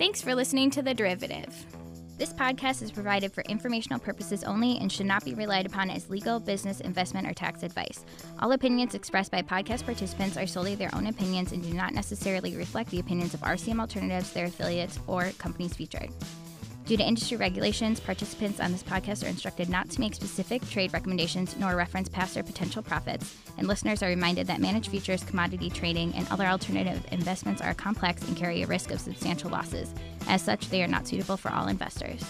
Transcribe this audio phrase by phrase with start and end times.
[0.00, 1.66] Thanks for listening to The Derivative.
[2.16, 6.08] This podcast is provided for informational purposes only and should not be relied upon as
[6.08, 8.06] legal, business, investment, or tax advice.
[8.38, 12.56] All opinions expressed by podcast participants are solely their own opinions and do not necessarily
[12.56, 16.08] reflect the opinions of RCM Alternatives, their affiliates, or companies featured.
[16.90, 20.92] Due to industry regulations, participants on this podcast are instructed not to make specific trade
[20.92, 25.70] recommendations nor reference past or potential profits, and listeners are reminded that managed futures, commodity
[25.70, 29.94] trading, and other alternative investments are complex and carry a risk of substantial losses.
[30.26, 32.24] As such, they are not suitable for all investors.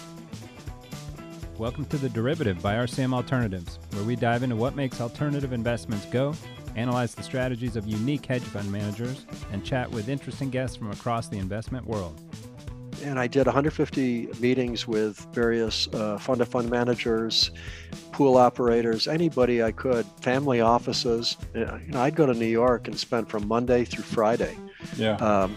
[1.57, 6.05] Welcome to The Derivative by RCM Alternatives, where we dive into what makes alternative investments
[6.05, 6.35] go,
[6.75, 11.29] analyze the strategies of unique hedge fund managers, and chat with interesting guests from across
[11.29, 12.21] the investment world
[13.01, 17.51] and I did 150 meetings with various uh, fund of fund managers,
[18.11, 21.37] pool operators, anybody I could, family offices.
[21.53, 24.57] You know, I'd go to New York and spend from Monday through Friday,
[24.97, 25.55] yeah, um,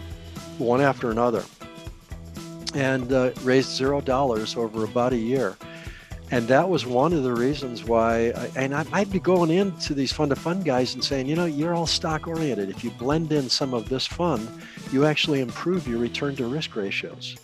[0.57, 1.43] one after another,
[2.73, 5.57] and uh, raised zero dollars over about a year.
[6.31, 9.93] And that was one of the reasons why, I, and I, I'd be going into
[9.93, 12.69] these fund of fund guys and saying, you know, you're all stock oriented.
[12.69, 14.49] If you blend in some of this fund,
[14.91, 17.37] you actually improve your return to risk ratios.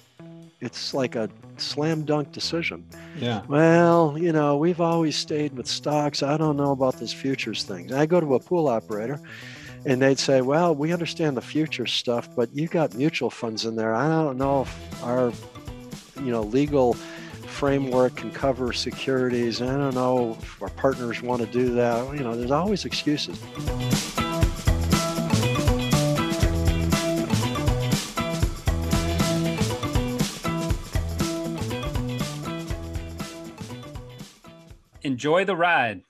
[0.61, 2.85] It's like a slam dunk decision.
[3.17, 3.41] Yeah.
[3.47, 6.21] Well, you know, we've always stayed with stocks.
[6.23, 7.91] I don't know about this futures thing.
[7.93, 9.19] I go to a pool operator
[9.85, 13.75] and they'd say, well, we understand the futures stuff, but you got mutual funds in
[13.75, 13.95] there.
[13.95, 15.33] I don't know if our,
[16.23, 19.61] you know, legal framework can cover securities.
[19.61, 22.13] I don't know if our partners want to do that.
[22.15, 23.39] You know, there's always excuses.
[35.21, 36.01] Enjoy the ride.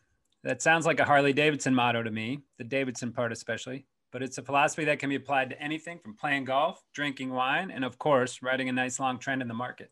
[0.45, 4.37] That sounds like a Harley Davidson motto to me, the Davidson part especially, but it's
[4.37, 7.99] a philosophy that can be applied to anything from playing golf, drinking wine, and of
[7.99, 9.91] course, riding a nice long trend in the market.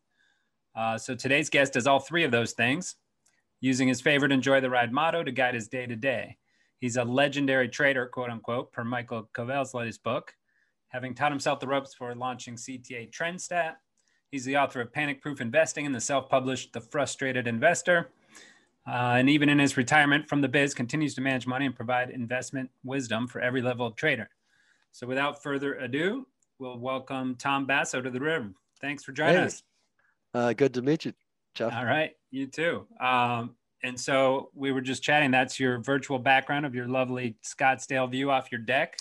[0.74, 2.96] Uh, so today's guest does all three of those things,
[3.60, 6.38] using his favorite enjoy the ride motto to guide his day to day.
[6.80, 10.34] He's a legendary trader, quote unquote, per Michael Covel's latest book,
[10.88, 13.74] having taught himself the ropes for launching CTA TrendStat.
[14.32, 18.12] He's the author of Panic Proof Investing and the self published The Frustrated Investor
[18.88, 22.10] uh, and even in his retirement from the biz, continues to manage money and provide
[22.10, 24.30] investment wisdom for every level of trader.
[24.92, 26.28] So, without further ado,
[26.60, 28.56] we'll welcome Tom Basso to the room.
[28.82, 29.44] Thanks for joining hey.
[29.44, 29.64] us.
[30.34, 31.14] Uh, good to meet you,
[31.56, 31.74] Jeff.
[31.74, 32.88] All right, you too.
[33.00, 35.32] Um, and so we were just chatting.
[35.32, 38.98] That's your virtual background of your lovely Scottsdale view off your deck.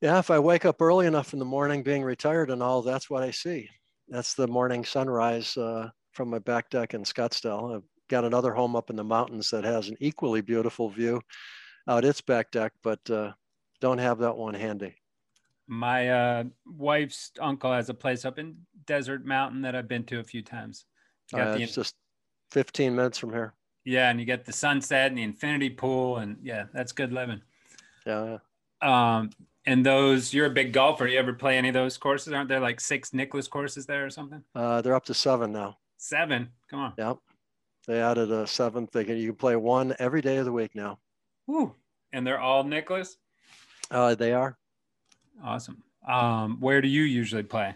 [0.00, 3.10] Yeah, if I wake up early enough in the morning, being retired and all, that's
[3.10, 3.68] what I see.
[4.08, 7.82] That's the morning sunrise uh, from my back deck in Scottsdale.
[8.10, 11.20] Got another home up in the mountains that has an equally beautiful view
[11.86, 13.30] out its back deck, but uh,
[13.80, 14.96] don't have that one handy.
[15.68, 20.18] My uh, wife's uncle has a place up in Desert Mountain that I've been to
[20.18, 20.86] a few times.
[21.32, 21.94] Uh, the, it's just
[22.50, 23.54] 15 minutes from here.
[23.84, 27.40] Yeah, and you get the sunset and the infinity pool, and yeah, that's good living.
[28.04, 28.38] Yeah.
[28.82, 29.30] Um,
[29.66, 31.06] and those, you're a big golfer.
[31.06, 32.32] You ever play any of those courses?
[32.32, 34.42] Aren't there like six Nicklaus courses there or something?
[34.52, 35.78] Uh, they're up to seven now.
[35.96, 36.48] Seven.
[36.68, 36.92] Come on.
[36.98, 37.18] Yep.
[37.90, 38.92] They added a seventh.
[38.92, 41.00] They can you can play one every day of the week now.
[41.48, 41.74] Woo.
[42.12, 43.16] And they're all Nicklaus?
[43.90, 44.56] Uh, they are.
[45.42, 45.82] Awesome.
[46.06, 47.74] Um, where do you usually play?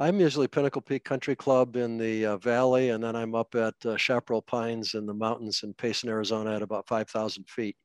[0.00, 3.74] I'm usually Pinnacle Peak Country Club in the uh, valley, and then I'm up at
[3.86, 7.76] uh, Chaparral Pines in the mountains in Payson, Arizona, at about 5,000 feet.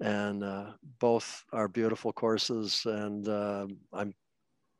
[0.00, 4.14] And uh, both are beautiful courses, and uh, I'm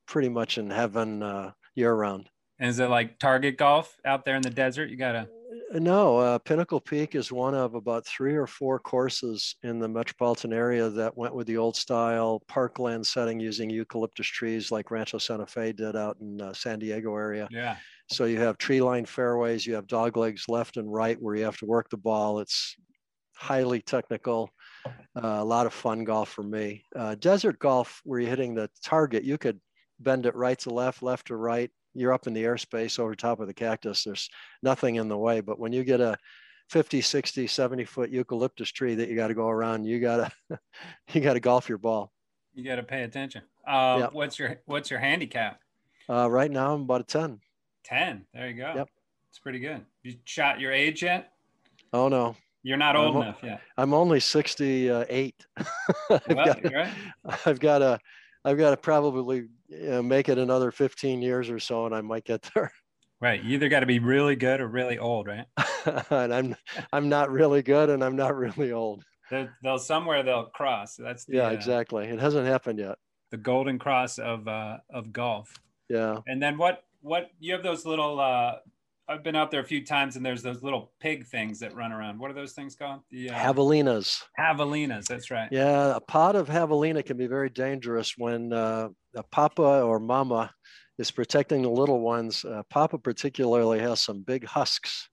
[0.07, 2.31] pretty much in heaven uh, year round.
[2.59, 4.89] And is it like target golf out there in the desert?
[4.89, 5.29] You gotta
[5.73, 10.53] no, uh, Pinnacle Peak is one of about three or four courses in the metropolitan
[10.53, 15.47] area that went with the old style parkland setting using eucalyptus trees like Rancho Santa
[15.47, 17.49] Fe did out in uh, San Diego area.
[17.51, 17.77] Yeah.
[18.11, 21.45] So you have tree lined fairways, you have dog legs left and right where you
[21.45, 22.41] have to work the ball.
[22.41, 22.75] It's
[23.37, 24.51] highly technical,
[24.87, 24.91] uh,
[25.39, 26.85] a lot of fun golf for me.
[26.97, 29.61] Uh, desert golf, where you're hitting the target, you could
[30.01, 33.41] bend it right to left, left to right, you're up in the airspace over top
[33.41, 34.05] of the cactus.
[34.05, 34.29] There's
[34.63, 35.41] nothing in the way.
[35.41, 36.17] But when you get a
[36.71, 40.59] 50, 60, 70 foot eucalyptus tree that you got to go around, you got to,
[41.13, 42.13] you got to golf your ball.
[42.55, 43.43] You got to pay attention.
[43.67, 44.13] Uh, yep.
[44.13, 45.61] What's your, what's your handicap?
[46.09, 47.41] Uh, right now I'm about a 10.
[47.85, 48.27] 10.
[48.35, 48.73] There you go.
[48.75, 48.89] Yep.
[49.31, 49.85] It's pretty good.
[50.03, 51.33] You shot your age yet?
[51.93, 52.37] Oh no.
[52.63, 53.61] You're not old I'm, enough yet.
[53.77, 55.47] I'm only 68.
[55.57, 55.67] I've,
[56.11, 56.93] well, got, right.
[57.47, 57.99] I've got a,
[58.45, 62.49] I've got to probably make it another 15 years or so, and I might get
[62.55, 62.73] there.
[63.21, 63.43] Right.
[63.43, 65.45] You either got to be really good or really old, right?
[66.11, 66.55] and I'm
[66.93, 69.03] I'm not really good, and I'm not really old.
[69.29, 70.95] They'll, they'll somewhere they'll cross.
[70.95, 72.07] That's the, yeah, uh, exactly.
[72.07, 72.97] It hasn't happened yet.
[73.33, 75.53] The golden cross of uh, of golf.
[75.89, 76.19] Yeah.
[76.29, 76.85] And then what?
[77.01, 78.21] What you have those little?
[78.21, 78.59] uh
[79.11, 81.93] I've been out there a few times, and there's those little pig things that run
[81.93, 82.19] around.
[82.19, 83.01] What are those things called?
[83.11, 84.23] The uh, javelinas.
[84.39, 85.07] Javelinas.
[85.07, 85.49] That's right.
[85.51, 90.51] Yeah, a pod of javelina can be very dangerous when uh, a papa or mama
[90.99, 92.45] is protecting the little ones.
[92.45, 95.09] Uh, papa particularly has some big husks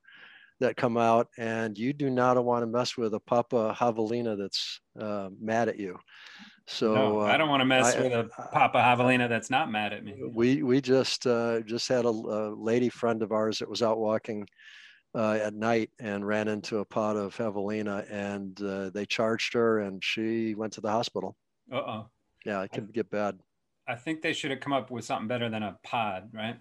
[0.60, 4.82] that come out, and you do not want to mess with a papa javelina that's
[5.00, 5.98] uh, mad at you.
[6.68, 9.94] So no, I don't want to mess I, with a Papa Javelina that's not mad
[9.94, 10.16] at me.
[10.34, 14.00] We we just uh, just had a, a, lady friend of ours that was out
[14.00, 14.48] walking
[15.14, 19.82] uh, at night and ran into a pod of Javelina, and uh, they charged her,
[19.82, 21.36] and she went to the hospital.
[21.72, 22.10] Uh oh.
[22.46, 23.40] Yeah, it can get bad.
[23.88, 26.58] I think they should have come up with something better than a pod, right?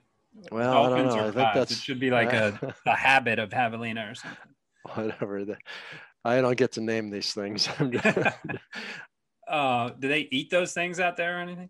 [0.50, 1.28] Well, Dolphins I don't know.
[1.28, 4.38] I think that's it should be like a, a habit of Javelina or something.
[4.94, 5.44] Whatever.
[5.44, 5.56] The,
[6.24, 7.68] I don't get to name these things.
[9.48, 11.68] uh, do they eat those things out there or anything?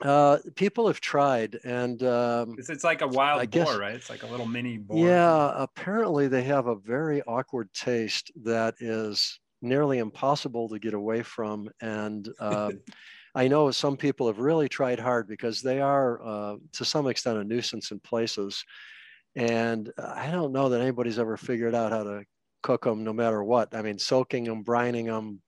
[0.00, 3.94] Uh, people have tried, and um, it's, it's like a wild I boar, guess, right?
[3.94, 5.06] It's like a little mini boar.
[5.06, 11.22] Yeah, apparently they have a very awkward taste that is nearly impossible to get away
[11.22, 12.72] from, and uh,
[13.34, 17.38] I know some people have really tried hard because they are, uh, to some extent,
[17.38, 18.64] a nuisance in places.
[19.34, 22.24] And I don't know that anybody's ever figured out how to
[22.62, 23.74] cook them, no matter what.
[23.74, 25.40] I mean, soaking them, brining them,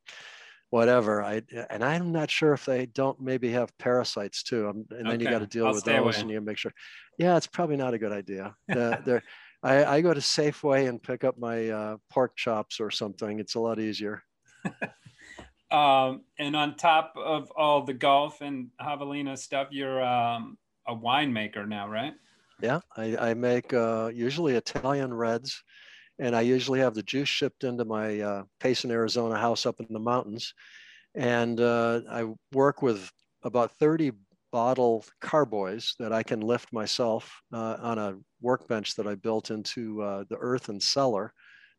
[0.74, 1.22] whatever.
[1.22, 1.40] I
[1.70, 4.84] and I'm not sure if they don't maybe have parasites too.
[4.90, 6.14] and then you got to deal I'll with those, away.
[6.16, 6.74] and you make sure.
[7.16, 8.56] Yeah, it's probably not a good idea.
[8.66, 9.22] The,
[9.62, 13.38] I, I, go to Safeway and pick up my uh, pork chops or something.
[13.38, 14.22] It's a lot easier.
[15.70, 21.68] um, and on top of all the golf and javelina stuff, you're um, a winemaker
[21.68, 22.14] now, right?
[22.60, 25.62] Yeah, I, I make uh, usually Italian reds
[26.18, 29.86] and I usually have the juice shipped into my uh, Payson, Arizona house up in
[29.90, 30.54] the mountains.
[31.14, 33.10] And uh, I work with
[33.42, 34.12] about 30
[34.52, 40.00] bottle carboys that I can lift myself uh, on a workbench that I built into
[40.02, 41.32] uh, the earth and cellar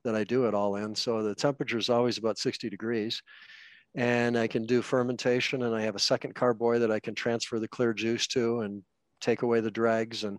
[0.04, 0.94] that I do it all in.
[0.94, 3.22] So the temperature is always about 60 degrees.
[3.96, 7.60] And I can do fermentation, and I have a second carboy that I can transfer
[7.60, 8.84] the clear juice to and
[9.22, 10.38] take away the dregs and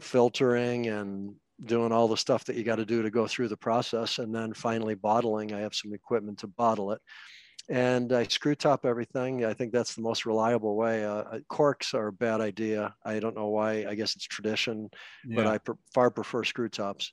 [0.00, 3.56] filtering and doing all the stuff that you got to do to go through the
[3.56, 4.18] process.
[4.18, 7.00] And then finally bottling, I have some equipment to bottle it.
[7.68, 9.44] And I screw top everything.
[9.44, 11.04] I think that's the most reliable way.
[11.04, 12.94] Uh, uh corks are a bad idea.
[13.04, 13.86] I don't know why.
[13.86, 14.90] I guess it's tradition,
[15.24, 15.36] yeah.
[15.36, 17.12] but I pr- far prefer screw tops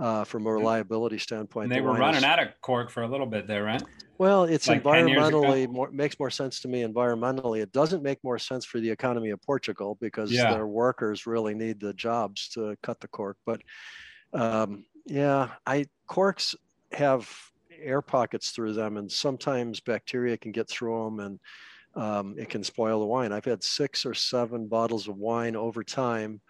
[0.00, 1.64] uh, from a reliability standpoint.
[1.64, 3.82] And they the were running is, out of cork for a little bit there, right?
[4.18, 7.62] Well, it's like environmentally more makes more sense to me environmentally.
[7.62, 10.52] It doesn't make more sense for the economy of Portugal because yeah.
[10.52, 13.36] their workers really need the jobs to cut the cork.
[13.46, 13.62] But
[14.32, 16.54] um, yeah, I corks
[16.92, 17.30] have
[17.82, 21.40] air pockets through them, and sometimes bacteria can get through them, and
[21.94, 23.32] um, it can spoil the wine.
[23.32, 26.40] I've had six or seven bottles of wine over time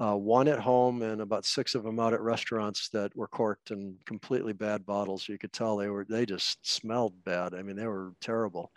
[0.00, 3.70] uh, one at home and about six of them out at restaurants that were corked
[3.70, 5.28] and completely bad bottles.
[5.28, 7.54] You could tell they were they just smelled bad.
[7.54, 8.72] I mean, they were terrible.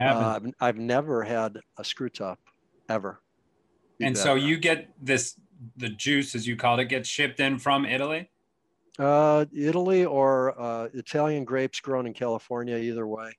[0.00, 2.38] Uh, I've, I've never had a screw top
[2.88, 3.20] ever.
[4.00, 5.34] And so you get this
[5.76, 8.30] the juice as you called it gets shipped in from Italy.
[8.98, 12.76] Uh, Italy or uh, Italian grapes grown in California.
[12.76, 13.32] Either way,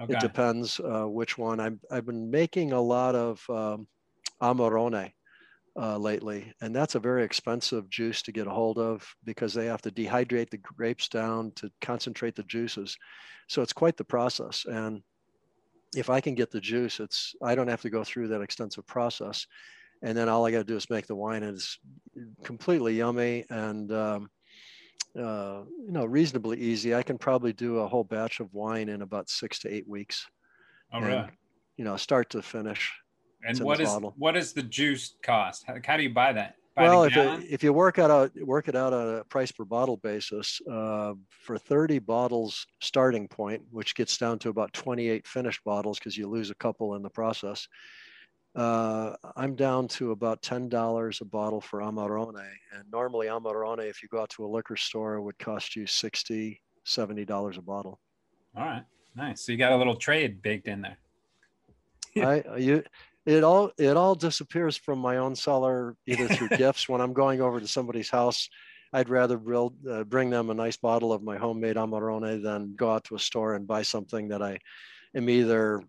[0.00, 0.14] okay.
[0.14, 1.60] it depends uh, which one.
[1.60, 3.86] I've I've been making a lot of um,
[4.40, 5.12] Amarone
[5.80, 6.52] uh, lately.
[6.60, 9.90] And that's a very expensive juice to get a hold of because they have to
[9.90, 12.96] dehydrate the grapes down to concentrate the juices.
[13.48, 14.66] So it's quite the process.
[14.66, 15.02] And
[15.94, 18.86] if I can get the juice, it's I don't have to go through that extensive
[18.86, 19.46] process.
[20.02, 21.78] And then all I got to do is make the wine, and it's
[22.44, 24.30] completely yummy and um,
[25.18, 26.94] uh, you know reasonably easy.
[26.94, 30.26] I can probably do a whole batch of wine in about six to eight weeks.
[30.92, 31.30] All and, right.
[31.76, 32.92] You know, start to finish.
[33.44, 34.14] And what is bottle.
[34.16, 35.64] what is the juice cost?
[35.66, 36.54] How, how do you buy that?
[36.76, 39.64] Well, if, it, if you work out a, work it out on a price per
[39.64, 45.64] bottle basis, uh, for 30 bottles starting point, which gets down to about 28 finished
[45.64, 47.66] bottles because you lose a couple in the process,
[48.54, 52.46] uh, I'm down to about $10 a bottle for Amarone.
[52.72, 56.60] And normally Amarone, if you go out to a liquor store, would cost you 60
[56.88, 58.00] $70 a bottle.
[58.56, 58.84] All right.
[59.14, 59.44] Nice.
[59.44, 60.96] So you got a little trade baked in there.
[62.16, 62.82] I you
[63.28, 66.88] it all it all disappears from my own cellar either through gifts.
[66.88, 68.48] When i'm going over to somebody's house
[68.94, 72.90] i'd rather build, uh, bring them a nice bottle of my homemade amarone than go
[72.90, 74.58] out to a store and buy something that i
[75.14, 75.82] am either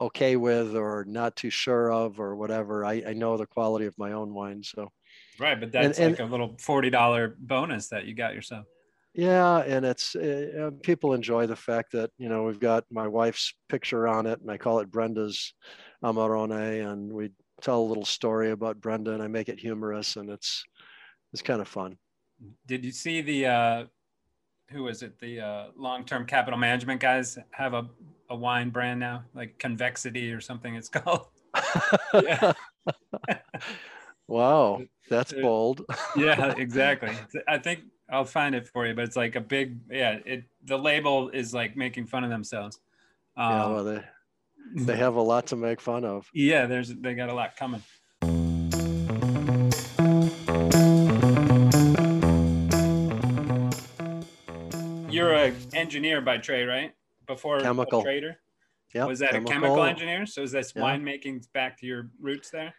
[0.00, 2.84] okay with or not too sure of or whatever.
[2.84, 4.90] I, I know the quality of my own wine so.
[5.38, 8.66] Right but that's and, like and, a little $40 bonus that you got yourself
[9.16, 13.52] yeah, and it's uh, people enjoy the fact that you know we've got my wife's
[13.68, 15.54] picture on it, and I call it Brenda's
[16.04, 17.30] Amarone, and we
[17.60, 20.64] tell a little story about Brenda and I make it humorous and it's
[21.32, 21.96] it's kind of fun.
[22.66, 23.84] Did you see the uh,
[24.70, 25.18] who is it?
[25.20, 27.88] The uh, long-term capital management guys have a,
[28.30, 30.74] a wine brand now, like Convexity or something.
[30.74, 31.26] It's called.
[34.28, 35.84] wow, that's bold.
[36.16, 37.16] yeah, exactly.
[37.48, 40.18] I think I'll find it for you, but it's like a big yeah.
[40.24, 42.78] It the label is like making fun of themselves.
[43.36, 44.04] Um, yeah, well, they
[44.76, 46.28] they have a lot to make fun of.
[46.32, 47.82] Yeah, there's they got a lot coming.
[55.10, 56.92] You're an engineer by trade, right?
[57.26, 58.38] Before chemical trader.
[58.94, 59.06] Yeah.
[59.06, 59.50] Was that chemical.
[59.50, 60.26] a chemical engineer?
[60.26, 60.84] So is this yep.
[60.84, 62.72] winemaking back to your roots there?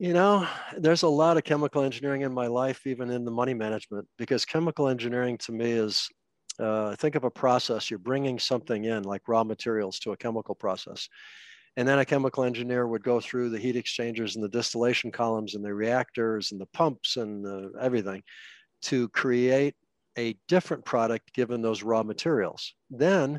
[0.00, 3.52] You know, there's a lot of chemical engineering in my life, even in the money
[3.52, 6.08] management, because chemical engineering to me is
[6.58, 7.90] uh, think of a process.
[7.90, 11.06] You're bringing something in, like raw materials, to a chemical process.
[11.76, 15.54] And then a chemical engineer would go through the heat exchangers and the distillation columns
[15.54, 18.22] and the reactors and the pumps and the, everything
[18.84, 19.74] to create
[20.16, 22.72] a different product given those raw materials.
[22.88, 23.38] Then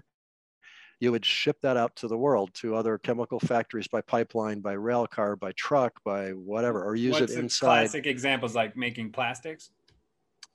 [1.02, 4.74] you would ship that out to the world to other chemical factories by pipeline, by
[4.74, 7.66] rail car, by truck, by whatever, or use What's it inside.
[7.66, 9.72] Classic examples like making plastics.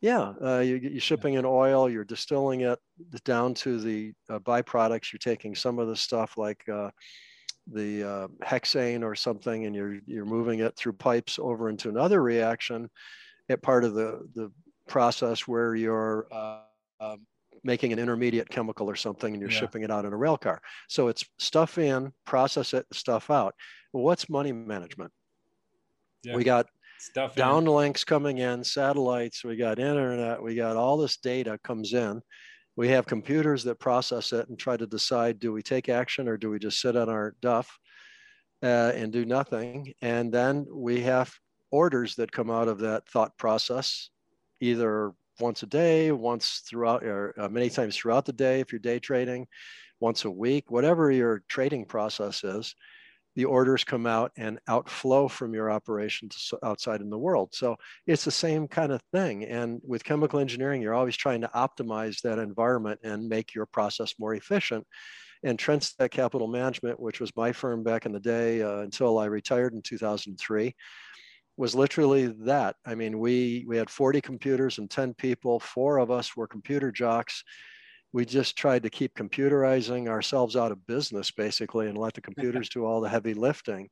[0.00, 2.78] Yeah, uh, you, are shipping in oil, you're distilling it
[3.24, 5.12] down to the uh, byproducts.
[5.12, 6.90] You're taking some of the stuff like uh,
[7.72, 12.22] the uh, hexane or something, and you're you're moving it through pipes over into another
[12.22, 12.88] reaction,
[13.48, 14.52] at part of the the
[14.86, 16.60] process where you're uh,
[17.00, 17.26] um,
[17.64, 19.58] making an intermediate chemical or something and you're yeah.
[19.58, 20.60] shipping it out in a rail car.
[20.88, 23.54] So it's stuff in, process it, stuff out.
[23.92, 25.12] Well, what's money management?
[26.22, 26.36] Yeah.
[26.36, 26.66] We got
[26.98, 28.06] stuff downlinks in.
[28.06, 32.20] coming in, satellites, we got internet, we got all this data comes in.
[32.76, 36.36] We have computers that process it and try to decide do we take action or
[36.36, 37.78] do we just sit on our duff
[38.62, 39.94] uh, and do nothing?
[40.02, 41.32] And then we have
[41.70, 44.10] orders that come out of that thought process,
[44.60, 48.78] either once a day, once throughout, or uh, many times throughout the day if you're
[48.78, 49.46] day trading,
[50.00, 52.74] once a week, whatever your trading process is,
[53.36, 57.50] the orders come out and outflow from your operation to outside in the world.
[57.52, 57.76] So
[58.06, 59.44] it's the same kind of thing.
[59.44, 64.14] And with chemical engineering, you're always trying to optimize that environment and make your process
[64.18, 64.86] more efficient.
[65.42, 69.26] And Trendstat Capital Management, which was my firm back in the day uh, until I
[69.26, 70.74] retired in 2003,
[71.56, 72.76] was literally that.
[72.84, 75.58] I mean, we we had 40 computers and 10 people.
[75.60, 77.42] Four of us were computer jocks.
[78.12, 82.68] We just tried to keep computerizing ourselves out of business, basically, and let the computers
[82.68, 83.88] do all the heavy lifting,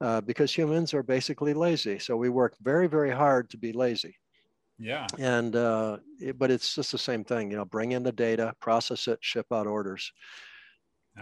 [0.00, 1.98] uh, because humans are basically lazy.
[1.98, 4.16] So we worked very, very hard to be lazy.
[4.78, 5.06] Yeah.
[5.18, 7.50] And uh, it, but it's just the same thing.
[7.50, 10.12] You know, bring in the data, process it, ship out orders.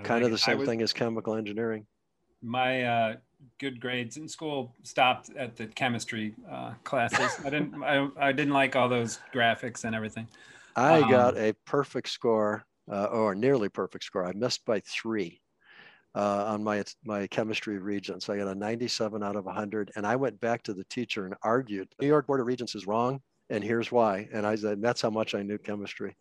[0.03, 1.87] kind of the same was, thing as chemical engineering.
[2.43, 3.16] My uh,
[3.59, 7.38] good grades in school stopped at the chemistry uh, classes.
[7.45, 10.26] I didn't I, I didn't like all those graphics and everything.
[10.75, 14.26] I um, got a perfect score uh, or nearly perfect score.
[14.26, 15.40] I missed by three
[16.14, 18.28] uh, on my my chemistry regents.
[18.28, 21.35] I got a 97 out of 100, and I went back to the teacher and
[21.43, 21.88] argued.
[22.00, 24.28] New York Board of Regents is wrong, and here's why.
[24.33, 26.16] And I said that's how much I knew chemistry.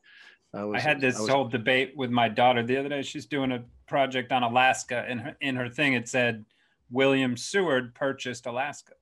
[0.56, 3.02] I, was, I had this I was, whole debate with my daughter the other day.
[3.02, 6.46] She's doing a project on Alaska, and her, in her thing it said
[6.90, 8.94] William Seward purchased Alaska.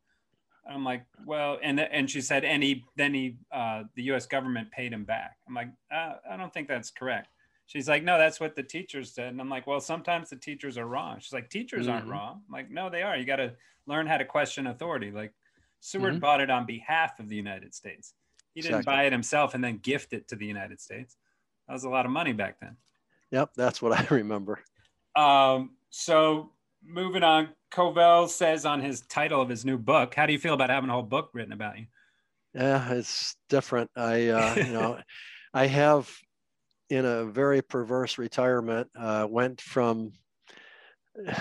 [0.70, 4.26] I'm like, well, and and she said, and he then he uh, the U.S.
[4.26, 5.38] government paid him back.
[5.48, 7.30] I'm like, uh, I don't think that's correct.
[7.66, 9.30] She's like, no, that's what the teachers said.
[9.30, 11.20] And I'm like, well, sometimes the teachers are wrong.
[11.20, 11.96] She's like, teachers mm-hmm.
[11.96, 12.42] aren't wrong.
[12.48, 13.16] I'm like, no, they are.
[13.18, 13.54] You got to
[13.88, 15.12] learn how to question authority.
[15.12, 15.34] Like
[15.80, 16.20] Seward mm-hmm.
[16.20, 18.14] bought it on behalf of the United States.
[18.54, 18.96] He didn't exactly.
[18.96, 21.18] buy it himself and then gift it to the United States.
[21.68, 22.78] That was a lot of money back then.
[23.32, 24.60] Yep, that's what I remember.
[25.16, 26.52] Um, so
[26.86, 30.54] moving on, Covel says on his title of his new book, how do you feel
[30.54, 31.86] about having a whole book written about you?
[32.54, 33.90] Yeah, it's different.
[33.96, 35.00] I, uh, you know,
[35.54, 36.12] I have
[36.90, 40.12] in a very perverse retirement, uh, went from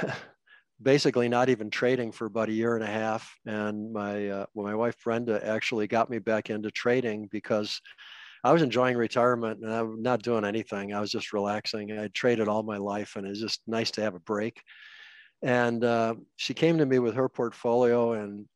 [0.83, 3.35] basically not even trading for about a year and a half.
[3.45, 7.81] And my, uh, well, my wife Brenda actually got me back into trading because
[8.45, 10.93] I was enjoying retirement and I'm not doing anything.
[10.93, 11.97] I was just relaxing.
[11.97, 14.61] I traded all my life and it's just nice to have a break.
[15.43, 18.47] And uh, she came to me with her portfolio and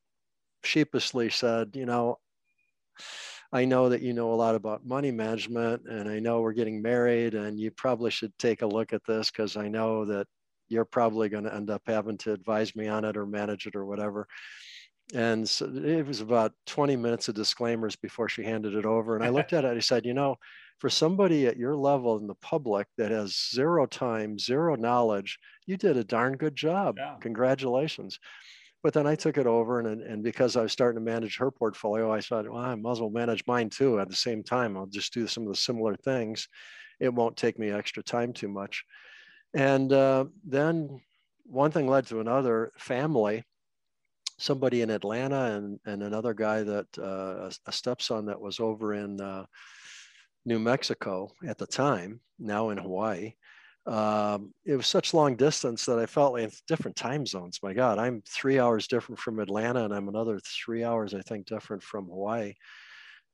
[0.65, 2.19] sheepishly said, you know,
[3.53, 6.83] I know that you know a lot about money management and I know we're getting
[6.83, 10.27] married and you probably should take a look at this because I know that
[10.69, 13.77] you're probably going to end up having to advise me on it or manage it
[13.77, 14.27] or whatever.
[15.15, 19.15] And so it was about 20 minutes of disclaimers before she handed it over.
[19.15, 20.37] And I looked at it and I said, you know,
[20.79, 25.77] for somebody at your level in the public that has zero time, zero knowledge, you
[25.77, 26.97] did a darn good job.
[26.99, 27.15] Yeah.
[27.21, 28.19] Congratulations.
[28.83, 31.51] But then I took it over, and and because I was starting to manage her
[31.51, 34.77] portfolio, I thought, well, I might as well manage mine too at the same time.
[34.77, 36.47] I'll just do some of the similar things.
[37.01, 38.85] It won't take me extra time too much.
[39.55, 41.01] And uh, then
[41.47, 42.71] one thing led to another.
[42.79, 43.43] Family,
[44.39, 49.21] somebody in Atlanta, and and another guy that uh, a stepson that was over in
[49.21, 49.47] uh,
[50.45, 53.35] New Mexico at the time, now in Hawaii
[53.87, 57.61] um, it was such long distance that I felt like different time zones.
[57.63, 61.47] My God, I'm three hours different from Atlanta, and I'm another three hours, I think,
[61.47, 62.55] different from Hawaii.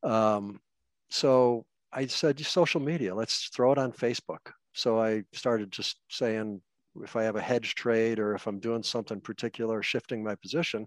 [0.02, 0.60] Um,
[1.08, 4.52] so I said, social media, let's throw it on Facebook.
[4.74, 6.60] So I started just saying,
[7.02, 10.86] if I have a hedge trade or if I'm doing something particular, shifting my position,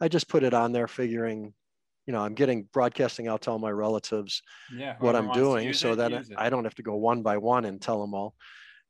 [0.00, 1.54] I just put it on there, figuring,
[2.06, 4.42] you know, I'm getting broadcasting out to all my relatives
[4.74, 7.80] yeah, what I'm doing, so that I don't have to go one by one and
[7.80, 8.34] tell them all.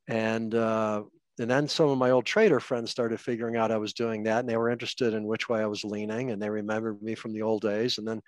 [0.08, 1.04] And uh,
[1.40, 4.40] and then some of my old trader friends started figuring out I was doing that,
[4.40, 7.32] and they were interested in which way I was leaning, and they remembered me from
[7.32, 8.20] the old days, and then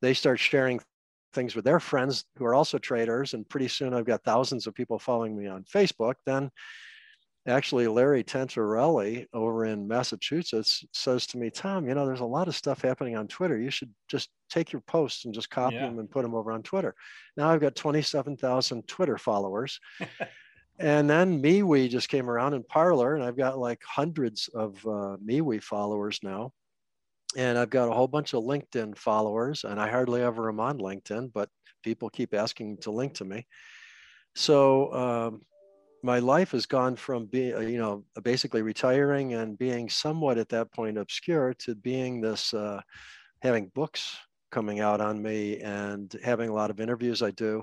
[0.00, 0.80] they start sharing
[1.32, 4.74] things with their friends who are also traders, and pretty soon I've got thousands of
[4.74, 6.14] people following me on Facebook.
[6.26, 6.50] Then
[7.46, 12.46] actually Larry Tentarelli over in Massachusetts says to me, Tom, you know, there's a lot
[12.46, 13.58] of stuff happening on Twitter.
[13.58, 15.86] You should just take your posts and just copy yeah.
[15.86, 16.94] them and put them over on Twitter.
[17.36, 19.80] Now I've got 27,000 Twitter followers.
[20.78, 25.16] and then MeWe just came around in Parler, and I've got like hundreds of uh,
[25.24, 26.52] MeWe followers now.
[27.36, 30.78] And I've got a whole bunch of LinkedIn followers, and I hardly ever am on
[30.78, 31.48] LinkedIn, but
[31.82, 33.46] people keep asking to link to me.
[34.34, 35.40] So um,
[36.02, 40.72] my life has gone from being, you know, basically retiring and being somewhat at that
[40.72, 42.80] point obscure to being this, uh,
[43.40, 44.16] having books
[44.50, 47.62] coming out on me and having a lot of interviews I do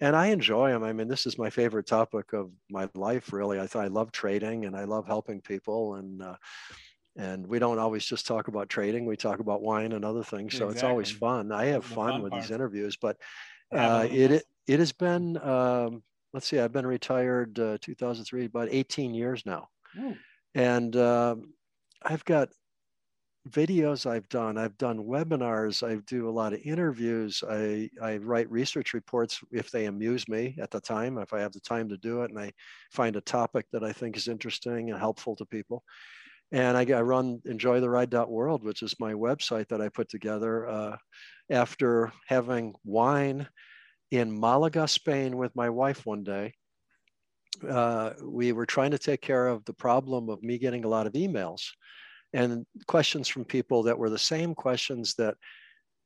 [0.00, 0.84] and I enjoy them.
[0.84, 3.60] I mean, this is my favorite topic of my life, really.
[3.60, 5.94] I, I love trading and I love helping people.
[5.94, 6.36] And uh,
[7.16, 10.56] and we don't always just talk about trading; we talk about wine and other things.
[10.56, 10.74] So exactly.
[10.74, 11.52] it's always fun.
[11.52, 12.42] I have fun, fun, with part.
[12.42, 13.16] these interviews, but
[13.72, 15.36] uh, it, it it has been.
[15.38, 16.02] Um,
[16.34, 19.68] let's see, I've been retired uh, 2003, about 18 years now,
[19.98, 20.16] Ooh.
[20.54, 21.54] and um,
[22.02, 22.48] I've got
[23.48, 24.58] videos I've done.
[24.58, 25.86] I've done webinars.
[25.86, 27.44] I do a lot of interviews.
[27.48, 31.52] I, I write research reports if they amuse me at the time, if I have
[31.52, 32.52] the time to do it, and I
[32.90, 35.84] find a topic that I think is interesting and helpful to people.
[36.52, 40.96] And I, I run enjoytheride.world, which is my website that I put together uh,
[41.50, 43.46] after having wine
[44.14, 46.54] in Malaga, Spain with my wife one day.
[47.68, 51.06] Uh, we were trying to take care of the problem of me getting a lot
[51.06, 51.62] of emails
[52.32, 55.36] and questions from people that were the same questions that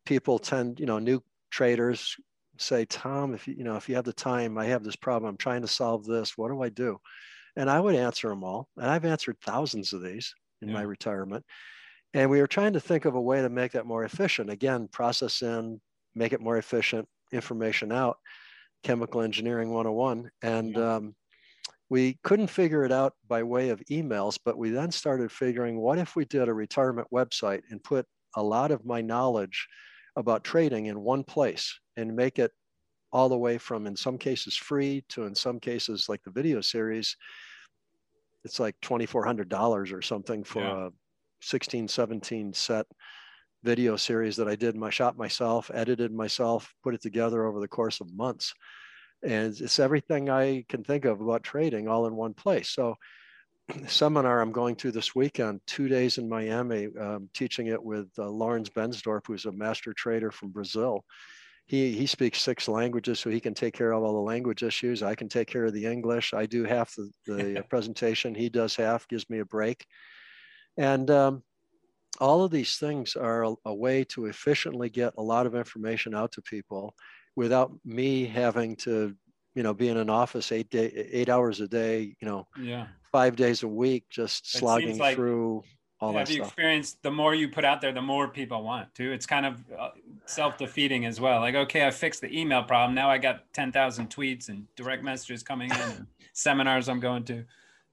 [0.06, 2.16] people tend, you know, new traders
[2.56, 5.28] say, Tom, if you, you know, if you have the time, I have this problem,
[5.28, 6.98] I'm trying to solve this, what do I do?
[7.56, 8.68] And I would answer them all.
[8.76, 10.74] And I've answered thousands of these in yeah.
[10.74, 11.44] my retirement.
[12.14, 14.48] And we were trying to think of a way to make that more efficient.
[14.48, 15.80] Again, process in,
[16.14, 18.18] make it more efficient, information out,
[18.82, 20.30] chemical engineering 101.
[20.42, 20.96] And yeah.
[20.96, 21.14] um,
[21.90, 25.98] we couldn't figure it out by way of emails, but we then started figuring what
[25.98, 29.66] if we did a retirement website and put a lot of my knowledge
[30.16, 32.52] about trading in one place and make it
[33.12, 36.60] all the way from in some cases free to in some cases like the video
[36.60, 37.16] series
[38.44, 40.86] it's like $2400 or something for yeah.
[40.86, 40.90] a
[41.40, 42.86] 16 17 set
[43.62, 47.60] video series that i did in my shop myself edited myself put it together over
[47.60, 48.54] the course of months
[49.22, 52.70] and it's everything I can think of about trading all in one place.
[52.70, 52.94] So
[53.86, 58.28] seminar I'm going to this weekend, two days in Miami, um, teaching it with uh,
[58.28, 61.04] Laurens Bensdorp, who's a master trader from Brazil.
[61.66, 65.02] He, he speaks six languages, so he can take care of all the language issues.
[65.02, 66.32] I can take care of the English.
[66.32, 68.34] I do half the, the presentation.
[68.34, 69.84] He does half, gives me a break.
[70.78, 71.42] And um,
[72.20, 76.14] all of these things are a, a way to efficiently get a lot of information
[76.14, 76.94] out to people
[77.36, 79.14] without me having to
[79.54, 82.86] you know be in an office eight day eight hours a day you know yeah.
[83.10, 85.62] five days a week just slogging like, through
[86.00, 86.46] all yeah, that stuff.
[86.46, 89.12] experienced the more you put out there the more people want to.
[89.12, 89.90] It's kind of uh,
[90.26, 91.40] self-defeating as well.
[91.40, 92.94] Like okay i fixed the email problem.
[92.94, 97.44] Now i got 10,000 tweets and direct messages coming in and seminars i'm going to.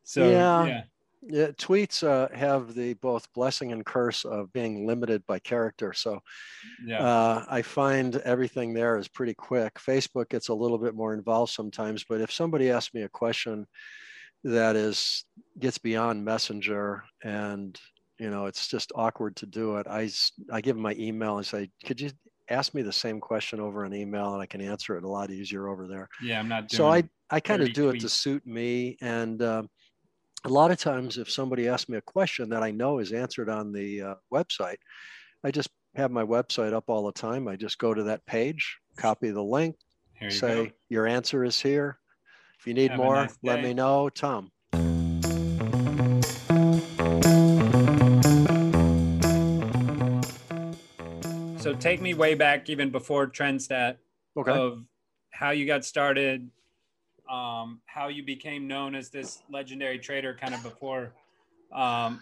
[0.04, 0.84] So yeah, yeah
[1.28, 5.94] yeah, tweets uh, have the both blessing and curse of being limited by character.
[5.94, 6.22] So
[6.86, 7.00] yeah.
[7.00, 9.76] uh, I find everything there is pretty quick.
[9.76, 13.66] Facebook gets a little bit more involved sometimes, but if somebody asks me a question
[14.44, 15.26] that is
[15.58, 17.80] gets beyond Messenger and
[18.20, 20.10] you know it's just awkward to do it, I
[20.52, 22.12] I give them my email and say, could you
[22.50, 25.32] ask me the same question over an email and I can answer it a lot
[25.32, 26.08] easier over there.
[26.22, 26.72] Yeah, I'm not.
[26.72, 27.96] so I I kind of do tweets.
[27.96, 29.42] it to suit me and.
[29.42, 29.70] Um,
[30.46, 33.50] a lot of times if somebody asks me a question that I know is answered
[33.50, 34.78] on the uh, website,
[35.44, 37.48] I just have my website up all the time.
[37.48, 39.76] I just go to that page, copy the link,
[40.22, 40.72] you say go.
[40.90, 41.98] your answer is here.
[42.60, 44.52] If you need Have more, nice let me know, Tom.
[51.58, 53.98] So take me way back, even before Trendstat,
[54.38, 54.52] Okay.
[54.52, 54.86] of
[55.32, 56.52] how you got started,
[57.30, 61.14] um, how you became known as this legendary trader, kind of before
[61.74, 62.22] um,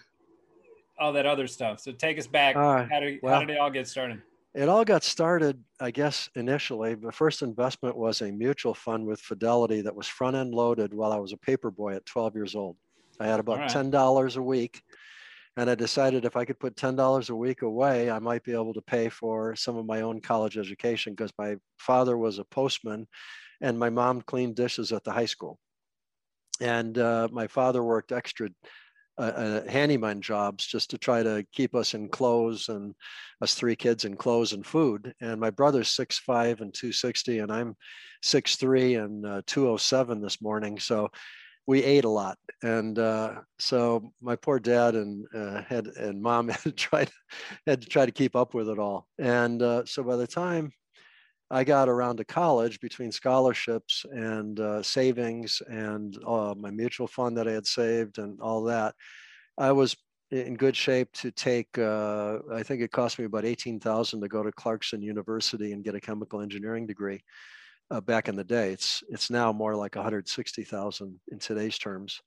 [1.00, 1.80] all that other stuff.
[1.80, 2.56] So take us back.
[2.56, 2.88] Right.
[2.90, 4.22] how, did, Well- how did it all get started?
[4.56, 6.94] It all got started, I guess, initially.
[6.94, 11.12] The first investment was a mutual fund with Fidelity that was front end loaded while
[11.12, 12.78] I was a paper boy at 12 years old.
[13.20, 13.70] I had about right.
[13.70, 14.84] $10 a week.
[15.58, 18.74] And I decided if I could put $10 a week away, I might be able
[18.74, 23.08] to pay for some of my own college education because my father was a postman
[23.64, 25.58] and my mom cleaned dishes at the high school.
[26.60, 28.50] And uh, my father worked extra
[29.18, 32.94] uh, uh, handyman jobs just to try to keep us in clothes and
[33.42, 35.14] us three kids in clothes and food.
[35.22, 37.76] And my brother's six five and 260, and I'm
[38.22, 40.78] six three and uh, 207 this morning.
[40.78, 41.10] So
[41.66, 42.38] we ate a lot.
[42.64, 47.12] And uh, so my poor dad and uh, had and mom had to try to,
[47.66, 49.08] had to try to keep up with it all.
[49.18, 50.74] And uh, so by the time
[51.54, 57.38] I got around to college between scholarships and uh, savings and uh, my mutual fund
[57.38, 58.96] that I had saved and all that,
[59.58, 59.96] I was
[60.32, 61.78] in good shape to take.
[61.78, 65.84] Uh, I think it cost me about eighteen thousand to go to Clarkson University and
[65.84, 67.22] get a chemical engineering degree.
[67.92, 71.38] Uh, back in the day, it's it's now more like one hundred sixty thousand in
[71.38, 72.20] today's terms.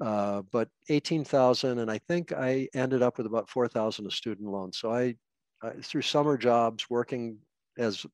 [0.00, 4.14] Uh, but eighteen thousand, and I think I ended up with about four thousand of
[4.14, 4.78] student loans.
[4.78, 5.14] So I,
[5.62, 7.36] I through summer jobs working
[7.76, 8.06] as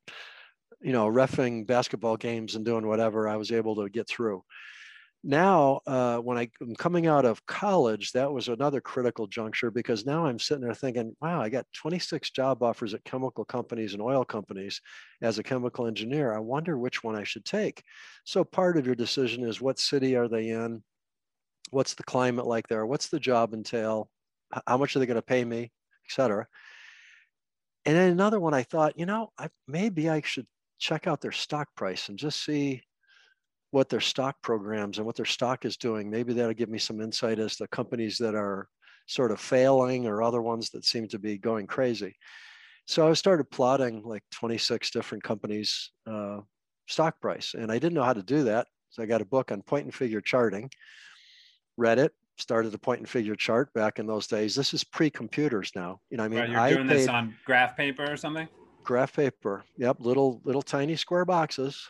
[0.81, 4.45] you know, refing basketball games and doing whatever, I was able to get through.
[5.25, 10.07] Now, uh, when I, am coming out of college, that was another critical juncture because
[10.07, 14.03] now I'm sitting there thinking, wow, I got 26 job offers at chemical companies and
[14.03, 14.81] oil companies
[15.21, 16.33] as a chemical engineer.
[16.33, 17.83] I wonder which one I should take.
[18.25, 20.85] So, part of your decision is what city are they in?
[21.71, 22.87] What's the climate like there?
[22.87, 24.09] What's the job entail?
[24.67, 26.47] How much are they going to pay me, et cetera?
[27.85, 30.47] And then another one, I thought, you know, I, maybe I should
[30.79, 32.83] check out their stock price and just see
[33.71, 36.11] what their stock programs and what their stock is doing.
[36.11, 38.69] Maybe that'll give me some insight as to companies that are
[39.07, 42.15] sort of failing or other ones that seem to be going crazy.
[42.87, 46.39] So I started plotting like 26 different companies' uh,
[46.87, 48.67] stock price, and I didn't know how to do that.
[48.91, 50.71] So I got a book on point and figure charting,
[51.77, 54.55] read it, started a point and figure chart back in those days.
[54.55, 56.01] This is pre-computers now.
[56.09, 58.49] You know, I mean, right, you're I doing paid this on graph paper or something?
[58.89, 59.63] Graph paper.
[59.77, 61.87] Yep, little little tiny square boxes.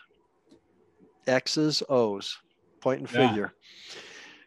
[1.29, 2.37] X's, O's,
[2.81, 3.29] point and Yeah.
[3.29, 3.55] figure,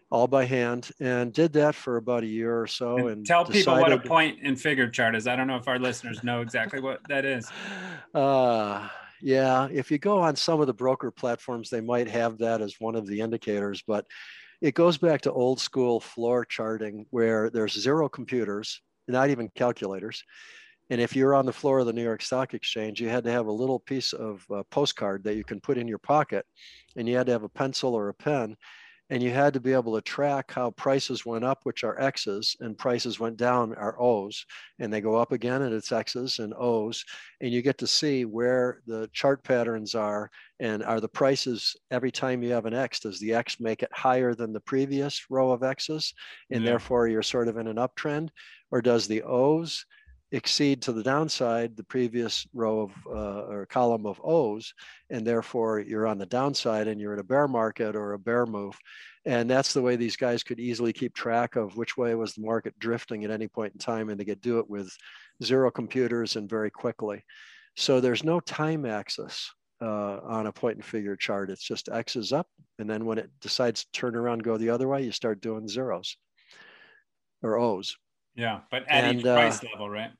[0.10, 2.98] all by hand, and did that for about a year or so.
[2.98, 5.28] And And tell people what a point and figure chart is.
[5.28, 7.50] I don't know if our listeners know exactly what that is.
[8.14, 8.90] Uh,
[9.22, 12.76] yeah, if you go on some of the broker platforms, they might have that as
[12.80, 14.06] one of the indicators, but
[14.60, 20.26] it goes back to old school floor charting where there's zero computers, not even calculators.
[20.92, 23.32] And if you're on the floor of the New York Stock Exchange, you had to
[23.32, 26.46] have a little piece of uh, postcard that you can put in your pocket,
[26.98, 28.58] and you had to have a pencil or a pen,
[29.10, 32.58] and you had to be able to track how prices went up, which are X's,
[32.60, 34.46] and prices went down are O's,
[34.80, 37.06] and they go up again, and it's X's and O's,
[37.40, 42.12] and you get to see where the chart patterns are, and are the prices every
[42.12, 45.52] time you have an X, does the X make it higher than the previous row
[45.52, 46.14] of X's,
[46.52, 46.72] and Yeah.
[46.72, 48.28] therefore you're sort of in an uptrend,
[48.72, 49.86] or does the O's
[50.32, 54.74] exceed to the downside the previous row of uh, or column of O's,
[55.10, 58.46] and therefore you're on the downside and you're in a bear market or a bear
[58.46, 58.78] move.
[59.26, 62.42] And that's the way these guys could easily keep track of which way was the
[62.42, 64.96] market drifting at any point in time, and they could do it with
[65.44, 67.24] zero computers and very quickly.
[67.76, 71.50] So there's no time axis uh, on a point and figure chart.
[71.50, 72.48] It's just X is up,
[72.80, 75.68] and then when it decides to turn around, go the other way, you start doing
[75.68, 76.18] zeros
[77.44, 77.98] or O's.
[78.36, 80.12] Yeah, but at And, each uh, price level, right?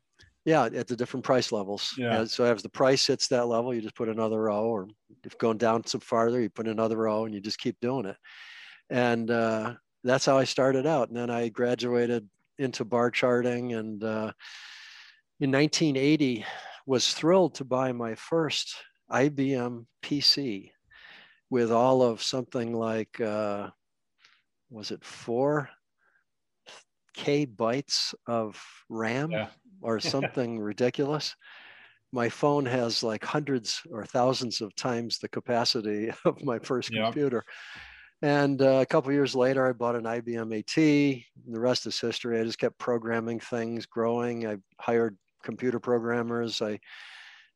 [0.44, 1.94] Yeah, at the different price levels.
[1.98, 2.24] Yeah.
[2.26, 4.88] So as the price hits that level, you just put another row, or
[5.24, 8.18] if going down some farther, you put another row, and you just keep doing it.
[8.90, 11.10] And uh, that's how I started out.
[11.10, 12.28] And then I graduated
[12.58, 14.32] into bar charting, and uh,
[15.40, 16.44] in 1980,
[16.88, 18.76] was thrilled to buy my first
[19.12, 20.72] IBM PC
[21.52, 23.70] with all of something like, uh,
[24.72, 25.70] was it four
[27.14, 29.32] K bytes of RAM?
[29.32, 29.50] Yeah.
[29.82, 31.36] or something ridiculous.
[32.14, 37.04] My phone has like hundreds or thousands of times the capacity of my first Yep.
[37.06, 37.44] computer.
[38.22, 41.26] And uh, a couple years later, I bought an IBM AT.
[41.48, 42.40] The rest is history.
[42.40, 44.48] I just kept programming things, growing.
[44.48, 46.62] I hired computer programmers.
[46.62, 46.80] I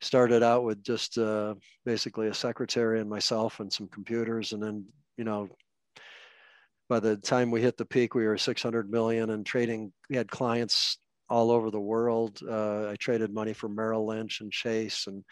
[0.02, 4.54] started out with just uh, basically a secretary and myself and some computers.
[4.54, 4.88] And then,
[5.18, 5.50] you know,
[6.88, 9.92] by the time we hit the peak, we were 600 million and trading.
[10.10, 10.98] We had clients
[11.30, 12.40] all over the world.
[12.48, 15.24] Uh, I traded money for Merrill Lynch and Chase and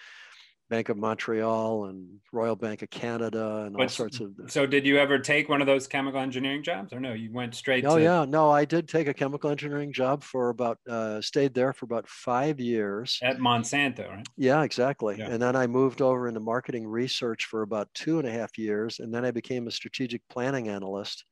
[0.70, 4.32] Bank of Montreal and Royal Bank of Canada and all sorts of.
[4.48, 7.14] So, did you ever take one of those chemical engineering jobs, or no?
[7.14, 7.86] You went straight.
[7.86, 8.04] Oh to...
[8.04, 11.86] yeah, no, I did take a chemical engineering job for about uh, stayed there for
[11.86, 14.28] about five years at Monsanto, right?
[14.36, 15.18] Yeah, exactly.
[15.20, 15.28] Yeah.
[15.28, 19.00] And then I moved over into marketing research for about two and a half years,
[19.00, 21.24] and then I became a strategic planning analyst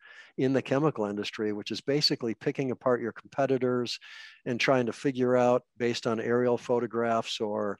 [0.41, 3.99] in the chemical industry, which is basically picking apart your competitors
[4.45, 7.77] and trying to figure out based on aerial photographs or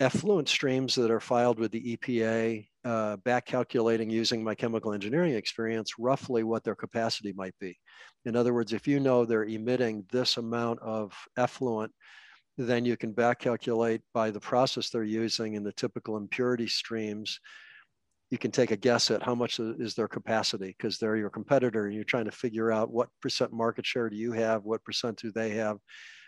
[0.00, 5.34] effluent streams that are filed with the EPA, uh, back calculating using my chemical engineering
[5.34, 7.76] experience, roughly what their capacity might be.
[8.24, 11.92] In other words, if you know they're emitting this amount of effluent,
[12.56, 17.40] then you can back calculate by the process they're using in the typical impurity streams.
[18.30, 21.86] You can take a guess at how much is their capacity because they're your competitor
[21.86, 25.18] and you're trying to figure out what percent market share do you have, what percent
[25.18, 25.78] do they have,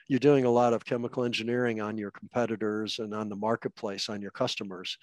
[0.09, 4.23] you're doing a lot of chemical engineering on your competitors and on the marketplace on
[4.23, 4.97] your customers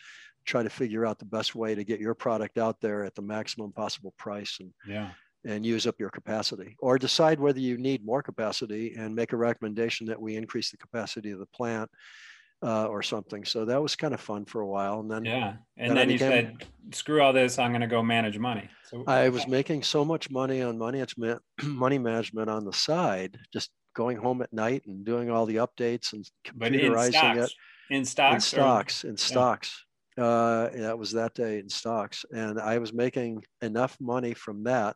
[0.46, 3.22] try to figure out the best way to get your product out there at the
[3.22, 5.10] maximum possible price and yeah.
[5.46, 9.38] and use up your capacity or decide whether you need more capacity and make a
[9.38, 11.90] recommendation that we increase the capacity of the plant
[12.64, 15.54] uh, or something so that was kind of fun for a while and then yeah
[15.78, 18.70] and then, then you became, said screw all this i'm going to go manage money
[18.90, 21.04] so i was making so much money on money
[21.64, 26.14] money management on the side just going home at night and doing all the updates
[26.14, 27.52] and computerizing it
[27.90, 29.10] in stocks in stocks or?
[29.10, 29.86] in stocks
[30.18, 30.24] yeah.
[30.24, 34.96] uh, that was that day in stocks and i was making enough money from that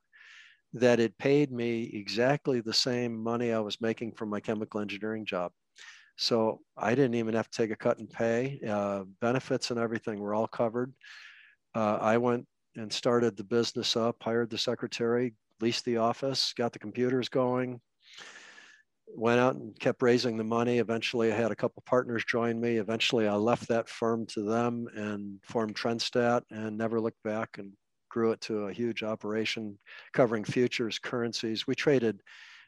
[0.74, 5.26] that it paid me exactly the same money i was making from my chemical engineering
[5.26, 5.52] job
[6.18, 10.20] so i didn't even have to take a cut in pay uh, benefits and everything
[10.20, 10.94] were all covered
[11.76, 16.74] uh, i went and started the business up hired the secretary leased the office got
[16.74, 17.80] the computers going
[19.08, 20.80] went out and kept raising the money.
[20.80, 22.78] Eventually, I had a couple partners join me.
[22.78, 27.72] Eventually, I left that firm to them and formed Trendstat and never looked back and
[28.10, 29.78] grew it to a huge operation
[30.14, 31.68] covering futures, currencies.
[31.68, 32.22] We traded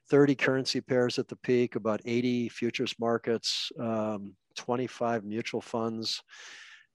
[0.10, 6.22] 30 currency pairs at the peak, about 80 futures markets, um, 25 mutual funds,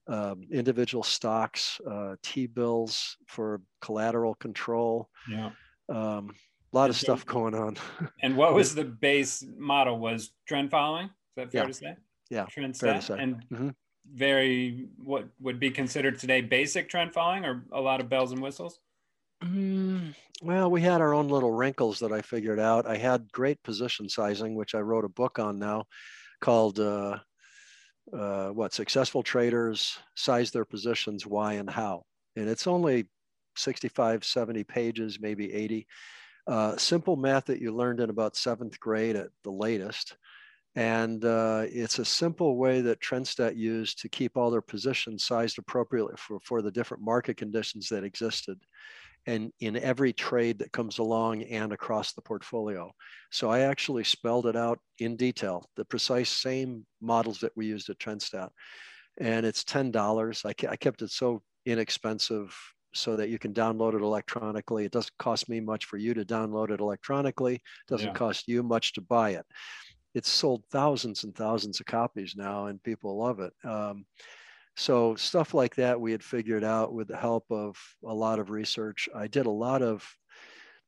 [0.08, 5.08] um, individual stocks, uh, T bills for collateral control.
[5.30, 5.50] Yeah.
[5.88, 6.34] Um,
[6.72, 7.76] a lot of stuff going on.
[8.22, 9.98] and what was the base model?
[9.98, 11.06] Was trend following?
[11.06, 11.66] Is that fair yeah.
[11.66, 11.96] to say?
[12.30, 13.16] Yeah, trend fair say.
[13.18, 13.68] and mm-hmm.
[14.12, 18.42] very what would be considered today basic trend following, or a lot of bells and
[18.42, 18.80] whistles.
[19.42, 22.86] Mm, well, we had our own little wrinkles that I figured out.
[22.86, 25.84] I had great position sizing, which I wrote a book on now,
[26.40, 27.18] called uh,
[28.12, 32.04] uh, "What Successful Traders Size Their Positions, Why and How,"
[32.36, 33.06] and it's only
[33.56, 35.86] 65, 70 pages, maybe 80
[36.46, 40.16] uh, simple math that you learned in about seventh grade at the latest.
[40.76, 45.58] And uh, it's a simple way that Trendstat used to keep all their positions sized
[45.58, 48.58] appropriately for, for the different market conditions that existed
[49.26, 52.92] and in every trade that comes along and across the portfolio.
[53.30, 57.88] So I actually spelled it out in detail, the precise same models that we used
[57.88, 58.50] at Trendstat.
[59.18, 60.44] And it's $10.
[60.44, 62.54] I, I kept it so inexpensive
[62.94, 64.84] so that you can download it electronically.
[64.84, 67.56] It doesn't cost me much for you to download it electronically.
[67.56, 68.14] It doesn't yeah.
[68.14, 69.44] cost you much to buy it.
[70.14, 73.52] It's sold thousands and thousands of copies now, and people love it.
[73.64, 74.06] Um,
[74.76, 78.50] so stuff like that we had figured out with the help of a lot of
[78.50, 79.08] research.
[79.14, 80.06] I did a lot of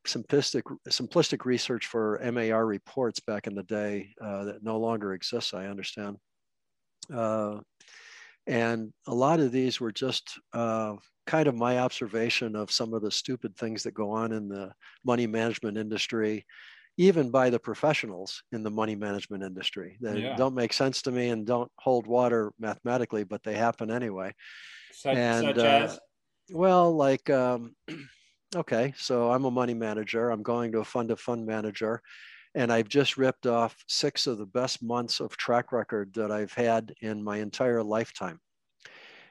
[0.06, 5.54] simplistic simplistic research for MAR reports back in the day uh, that no longer exists.
[5.54, 6.16] I understand.
[7.12, 7.58] Uh,
[8.46, 10.94] and a lot of these were just uh,
[11.26, 14.72] kind of my observation of some of the stupid things that go on in the
[15.04, 16.46] money management industry,
[16.96, 20.36] even by the professionals in the money management industry that yeah.
[20.36, 24.32] don't make sense to me and don't hold water mathematically, but they happen anyway.
[24.92, 25.98] Such, and, such uh, as?
[26.50, 27.74] Well, like, um,
[28.56, 30.30] okay, so I'm a money manager.
[30.30, 32.00] I'm going to a fund of fund manager.
[32.54, 36.54] And I've just ripped off six of the best months of track record that I've
[36.54, 38.40] had in my entire lifetime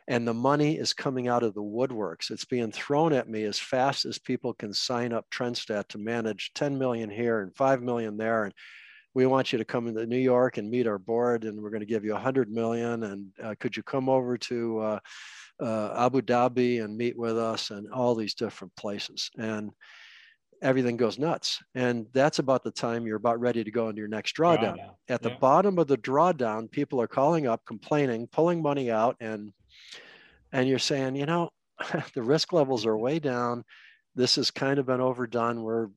[0.08, 2.30] and the money is coming out of the woodworks.
[2.30, 6.52] It's being thrown at me as fast as people can sign up Trendstat to manage
[6.54, 8.46] 10 million here and 5 million there.
[8.46, 8.54] And
[9.16, 11.80] we want you to come into New York and meet our board, and we're going
[11.80, 13.04] to give you 100 million.
[13.04, 15.00] And uh, could you come over to uh,
[15.62, 19.32] uh, Abu Dhabi and meet with us and all these different places.
[19.38, 19.72] And
[20.62, 21.62] everything goes nuts.
[21.76, 24.78] And that's about the time you're about ready to go into your next drawdown.
[24.78, 24.90] drawdown.
[25.10, 29.52] At the bottom of the drawdown, people are calling up, complaining, pulling money out, and
[30.52, 31.50] and you're saying, you know,
[32.14, 33.64] the risk levels are way down.
[34.16, 35.62] This has kind of been overdone.
[35.62, 35.88] We're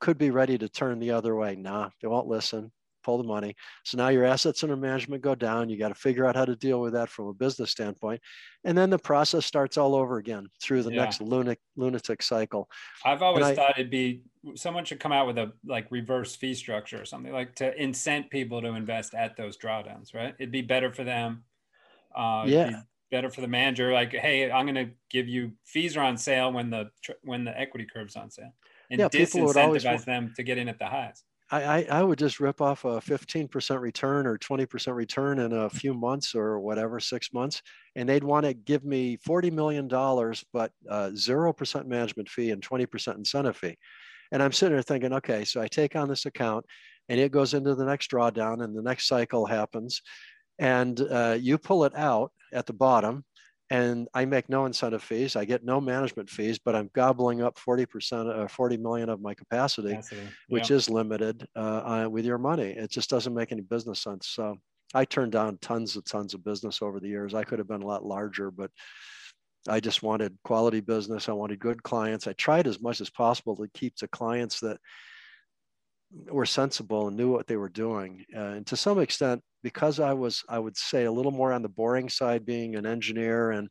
[0.00, 1.54] could be ready to turn the other way.
[1.54, 2.72] Nah, they won't listen
[3.04, 3.54] pull the money.
[3.84, 5.68] So now your assets under management go down.
[5.68, 8.20] You got to figure out how to deal with that from a business standpoint.
[8.64, 11.04] And then the process starts all over again through the yeah.
[11.04, 12.68] next lunatic, lunatic cycle.
[13.04, 14.22] I've always I, thought it'd be
[14.56, 18.30] someone should come out with a like reverse fee structure or something like to incent
[18.30, 20.34] people to invest at those drawdowns, right?
[20.38, 21.44] It'd be better for them.
[22.16, 22.80] Uh, yeah.
[23.14, 26.52] Better for the manager, like, hey, I'm going to give you fees are on sale
[26.52, 26.90] when the
[27.22, 28.52] when the equity curve's on sale,
[28.90, 31.22] and yeah, disincentivize them to get in at the highs.
[31.52, 35.94] I, I would just rip off a 15% return or 20% return in a few
[35.94, 37.62] months or whatever, six months,
[37.94, 43.16] and they'd want to give me $40 million, but uh, 0% management fee and 20%
[43.16, 43.76] incentive fee.
[44.32, 46.66] And I'm sitting there thinking, okay, so I take on this account
[47.08, 50.00] and it goes into the next drawdown and the next cycle happens.
[50.58, 53.24] And uh, you pull it out at the bottom
[53.70, 55.36] and I make no incentive fees.
[55.36, 59.34] I get no management fees, but I'm gobbling up 40%, uh, 40 million of my
[59.34, 60.28] capacity, capacity.
[60.48, 60.76] which yeah.
[60.76, 62.70] is limited uh, with your money.
[62.70, 64.28] It just doesn't make any business sense.
[64.28, 64.56] So
[64.94, 67.34] I turned down tons and tons of business over the years.
[67.34, 68.70] I could have been a lot larger, but
[69.66, 71.28] I just wanted quality business.
[71.28, 72.26] I wanted good clients.
[72.26, 74.78] I tried as much as possible to keep the clients that
[76.28, 78.24] were sensible and knew what they were doing.
[78.36, 81.62] Uh, and to some extent, because I was, I would say, a little more on
[81.62, 83.68] the boring side, being an engineer and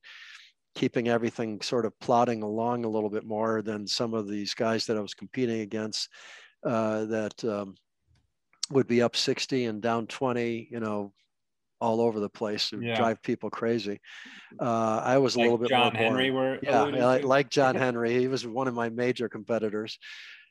[0.75, 4.87] keeping everything sort of plodding along a little bit more than some of these guys
[4.87, 6.09] that I was competing against
[6.65, 7.75] uh, that um,
[8.71, 11.13] would be up 60 and down 20, you know,
[11.79, 12.95] all over the place and yeah.
[12.95, 13.99] drive people crazy.
[14.59, 18.17] Uh, I was a little bit John more Henry were yeah, like, like John Henry.
[18.17, 19.99] He was one of my major competitors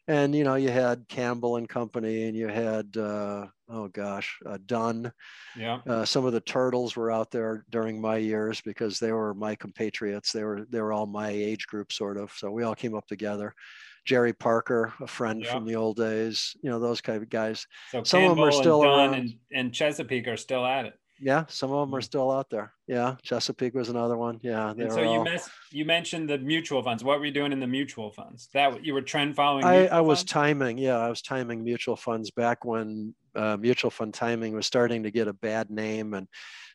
[0.08, 4.58] and you know you had Campbell and Company, and you had uh, oh gosh, uh,
[4.66, 5.12] Dunn.
[5.56, 5.80] Yeah.
[5.86, 9.54] Uh, some of the Turtles were out there during my years because they were my
[9.54, 10.32] compatriots.
[10.32, 12.32] They were they were all my age group, sort of.
[12.32, 13.54] So we all came up together.
[14.04, 15.52] Jerry Parker, a friend yeah.
[15.52, 17.66] from the old days, you know those kind of guys.
[17.92, 19.14] So some Campbell of them are still and around.
[19.14, 20.94] And, and Chesapeake are still at it.
[21.22, 22.04] Yeah, some of them are mm.
[22.04, 22.72] still out there.
[22.88, 24.40] Yeah, Chesapeake was another one.
[24.42, 24.70] Yeah.
[24.70, 25.26] And so you all...
[25.70, 27.04] you mentioned the mutual funds.
[27.04, 28.48] What were you doing in the mutual funds?
[28.54, 29.64] That you were trend following.
[29.64, 30.78] I, I was timing.
[30.78, 35.12] Yeah, I was timing mutual funds back when uh, mutual fund timing was starting to
[35.12, 36.26] get a bad name, and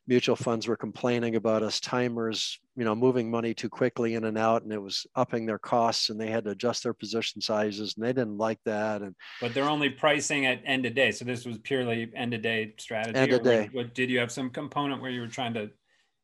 [0.07, 4.37] mutual funds were complaining about us timers, you know, moving money too quickly in and
[4.37, 7.95] out, and it was upping their costs, and they had to adjust their position sizes,
[7.95, 9.01] and they didn't like that.
[9.01, 12.41] And but they're only pricing at end of day, so this was purely end of
[12.41, 13.17] day strategy.
[13.17, 13.63] End of day.
[13.63, 15.69] What, what, did you have some component where you were trying to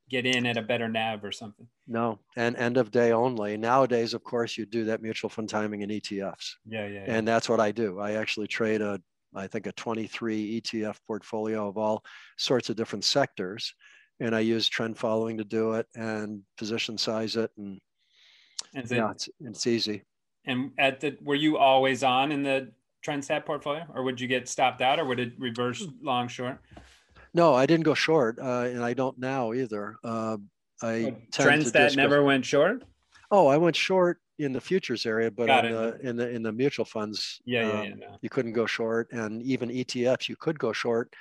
[0.09, 1.67] get in at a better nav or something?
[1.87, 3.57] No, and end of day only.
[3.57, 6.53] Nowadays, of course, you do that mutual fund timing in ETFs.
[6.65, 7.03] Yeah, yeah.
[7.05, 7.05] yeah.
[7.07, 7.99] And that's what I do.
[7.99, 9.01] I actually trade a
[9.35, 12.03] I think a 23 ETF portfolio of all
[12.37, 13.73] sorts of different sectors.
[14.19, 17.51] And I use trend following to do it and position size it.
[17.57, 17.79] And,
[18.75, 20.03] and yeah, it's, it's easy.
[20.45, 22.71] And at the, were you always on in the
[23.05, 26.59] TrendStat portfolio or would you get stopped out or would it reverse long short?
[27.33, 29.95] No, I didn't go short uh, and I don't now either.
[30.03, 30.37] Uh,
[30.81, 32.83] I TrendStat never went short.
[33.31, 36.51] Oh, I went short in the futures area, but in the, in the in the
[36.51, 38.17] mutual funds, yeah, yeah, um, yeah no.
[38.21, 41.13] you couldn't go short, and even ETFs you could go short,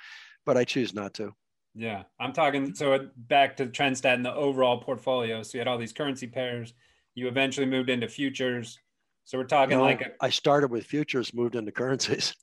[0.44, 1.34] but I choose not to.
[1.74, 2.74] Yeah, I'm talking.
[2.74, 5.42] So back to TrendStat and the overall portfolio.
[5.42, 6.74] So you had all these currency pairs.
[7.14, 8.78] You eventually moved into futures.
[9.24, 12.34] So we're talking no, like a, I started with futures, moved into currencies.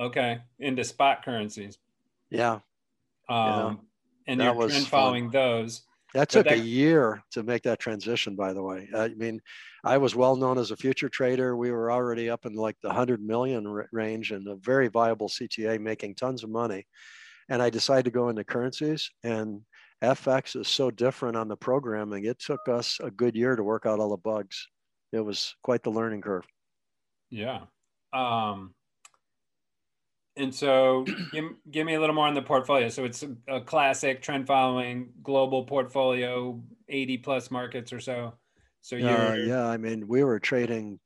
[0.00, 1.76] Okay, into spot currencies.
[2.30, 2.60] Yeah.
[3.28, 3.74] Um, yeah.
[4.28, 5.82] and that you're trend following those.
[6.14, 8.88] That took that, a year to make that transition, by the way.
[8.94, 9.40] I mean,
[9.84, 11.56] I was well known as a future trader.
[11.56, 15.78] We were already up in like the 100 million range and a very viable CTA
[15.80, 16.86] making tons of money.
[17.50, 19.60] And I decided to go into currencies and
[20.02, 22.24] FX is so different on the programming.
[22.24, 24.68] It took us a good year to work out all the bugs.
[25.12, 26.46] It was quite the learning curve.
[27.30, 27.62] Yeah.
[28.12, 28.74] Um,
[30.38, 32.88] and so give, give me a little more on the portfolio.
[32.88, 38.34] So it's a, a, classic trend following global portfolio, 80 plus markets or so.
[38.80, 39.66] So yeah, yeah.
[39.66, 41.00] I mean, we were trading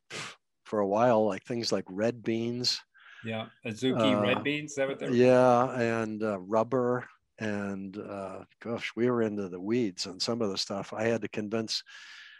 [0.63, 2.79] for a while, like things like red beans.
[3.25, 4.75] Yeah, Azuki uh, red beans.
[4.75, 7.07] that what they're yeah, and uh, rubber,
[7.39, 10.93] and uh, gosh, we were into the weeds on some of the stuff.
[10.93, 11.83] I had to convince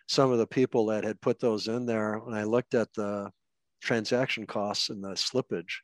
[0.07, 3.31] some of the people that had put those in there when I looked at the
[3.81, 5.79] transaction costs and the slippage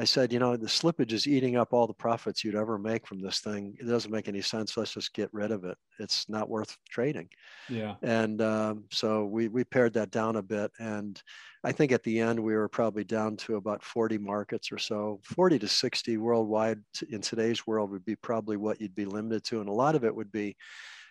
[0.00, 3.06] I said, you know, the slippage is eating up all the profits you'd ever make
[3.06, 3.76] from this thing.
[3.78, 4.74] It doesn't make any sense.
[4.74, 5.76] Let's just get rid of it.
[5.98, 7.28] It's not worth trading.
[7.68, 7.96] Yeah.
[8.00, 11.22] And um, so we we pared that down a bit, and
[11.64, 15.20] I think at the end we were probably down to about 40 markets or so.
[15.22, 16.78] 40 to 60 worldwide
[17.10, 20.04] in today's world would be probably what you'd be limited to, and a lot of
[20.06, 20.56] it would be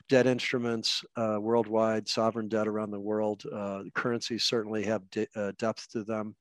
[0.07, 3.43] debt instruments uh, worldwide, sovereign debt around the world.
[3.53, 6.35] Uh, currencies certainly have de- uh, depth to them.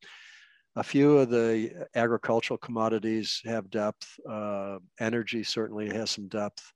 [0.77, 4.07] A few of the agricultural commodities have depth.
[4.29, 6.73] Uh, energy certainly has some depth.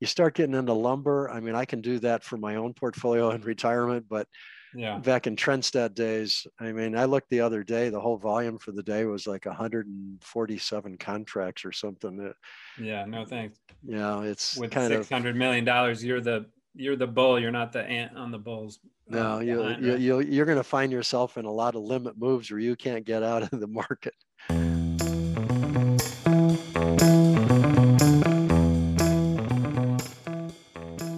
[0.00, 1.30] You start getting into lumber.
[1.30, 4.28] I mean, I can do that for my own portfolio in retirement, but
[4.74, 4.98] yeah.
[4.98, 8.72] back in Trendstat days, I mean, I looked the other day, the whole volume for
[8.72, 12.16] the day was like 147 contracts or something.
[12.18, 12.34] That,
[12.78, 13.58] Yeah, no thanks.
[13.86, 17.38] Yeah, it's with kind six hundred million dollars, you're the you're the bull.
[17.38, 18.80] You're not the ant on the bulls.
[19.10, 22.18] Uh, no, you, you, you, you're going to find yourself in a lot of limit
[22.18, 24.14] moves where you can't get out of the market.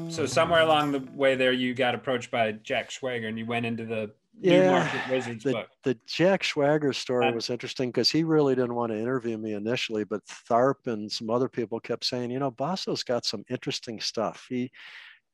[0.08, 3.64] So somewhere along the way there, you got approached by Jack Schwager, and you went
[3.64, 5.68] into the yeah, New Market Wizards the, book.
[5.82, 10.04] The Jack Schwager story was interesting because he really didn't want to interview me initially,
[10.04, 14.46] but Tharp and some other people kept saying, you know, Basso's got some interesting stuff.
[14.48, 14.70] He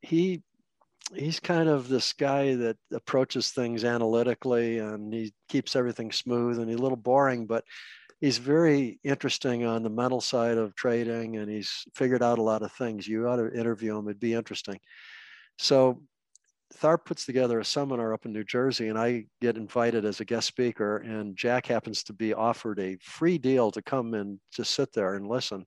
[0.06, 0.42] he
[1.14, 6.68] he's kind of this guy that approaches things analytically and he keeps everything smooth and
[6.68, 7.64] he's a little boring, but
[8.20, 12.62] he's very interesting on the mental side of trading and he's figured out a lot
[12.62, 13.06] of things.
[13.06, 14.80] You ought to interview him, it'd be interesting.
[15.58, 16.02] So
[16.74, 20.24] Tharp puts together a seminar up in New Jersey, and I get invited as a
[20.24, 20.98] guest speaker.
[20.98, 25.14] And Jack happens to be offered a free deal to come and just sit there
[25.14, 25.64] and listen.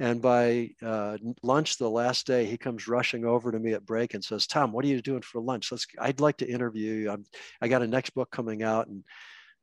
[0.00, 4.14] And by uh, lunch the last day, he comes rushing over to me at break
[4.14, 5.70] and says, "Tom, what are you doing for lunch?
[5.70, 5.86] Let's.
[5.98, 7.10] I'd like to interview you.
[7.10, 7.26] I'm,
[7.60, 9.04] I got a next book coming out, and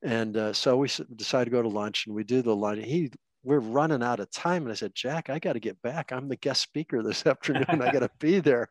[0.04, 2.86] and uh, so we decided to go to lunch, and we do the lunch.
[2.86, 3.10] He
[3.44, 4.62] we're running out of time.
[4.62, 6.12] And I said, Jack, I got to get back.
[6.12, 7.82] I'm the guest speaker this afternoon.
[7.82, 8.70] I got to be there.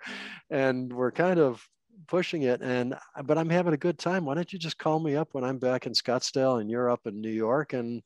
[0.51, 1.67] And we're kind of
[2.09, 2.95] pushing it and
[3.25, 5.59] but i'm having a good time why don't you just call me up when i'm
[5.59, 8.03] back in scottsdale and you're up in new york and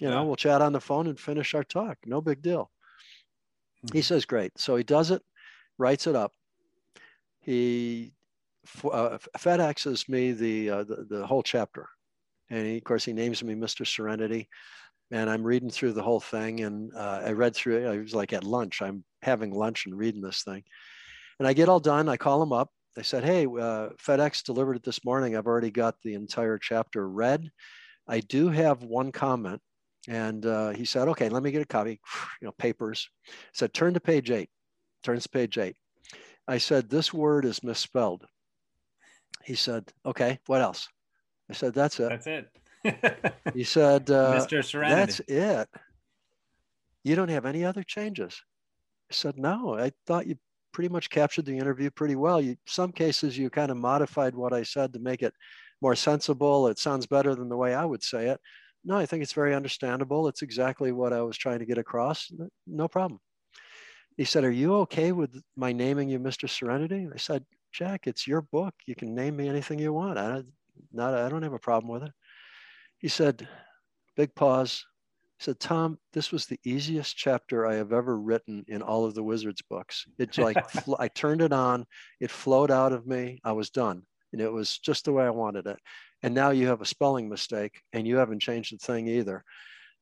[0.00, 0.22] you know yeah.
[0.22, 2.70] we'll chat on the phone and finish our talk no big deal
[3.84, 3.96] mm-hmm.
[3.96, 5.22] he says great so he does it
[5.78, 6.32] writes it up
[7.40, 8.12] he
[8.84, 11.88] uh, fedexes me the, uh, the, the whole chapter
[12.50, 14.48] and he, of course he names me mr serenity
[15.10, 18.14] and i'm reading through the whole thing and uh, i read through it i was
[18.14, 20.62] like at lunch i'm having lunch and reading this thing
[21.38, 24.76] and i get all done i call him up I said, hey, uh, FedEx delivered
[24.76, 25.36] it this morning.
[25.36, 27.50] I've already got the entire chapter read.
[28.08, 29.60] I do have one comment.
[30.08, 32.00] And uh, he said, okay, let me get a copy,
[32.40, 33.08] you know, papers.
[33.52, 34.50] Said, turn to page eight.
[35.02, 35.76] Turns to page eight.
[36.48, 38.24] I said, this word is misspelled.
[39.44, 40.88] He said, okay, what else?
[41.50, 42.08] I said, that's it.
[42.08, 43.34] That's it.
[43.54, 44.64] he said, uh, Mr.
[44.64, 44.94] Serenity.
[44.94, 45.68] That's it.
[47.04, 48.40] You don't have any other changes.
[49.10, 50.36] I said, no, I thought you
[50.72, 52.40] pretty much captured the interview pretty well.
[52.40, 55.32] You, some cases you kind of modified what I said to make it
[55.80, 56.66] more sensible.
[56.68, 58.40] It sounds better than the way I would say it.
[58.86, 60.28] No, I think it's very understandable.
[60.28, 62.30] It's exactly what I was trying to get across.
[62.68, 63.20] No problem.
[64.16, 66.48] He said, Are you okay with my naming you Mr.
[66.48, 67.08] Serenity?
[67.12, 68.74] I said, Jack, it's your book.
[68.86, 70.20] You can name me anything you want.
[70.20, 70.44] I,
[70.92, 72.12] not, I don't have a problem with it.
[72.98, 73.48] He said,
[74.16, 74.86] Big pause
[75.38, 79.16] He said, Tom, this was the easiest chapter I have ever written in all of
[79.16, 80.06] the Wizards books.
[80.16, 80.56] It's like
[81.00, 81.86] I turned it on,
[82.20, 84.02] it flowed out of me, I was done.
[84.32, 85.78] And it was just the way I wanted it.
[86.22, 89.44] And now you have a spelling mistake and you haven't changed the thing either.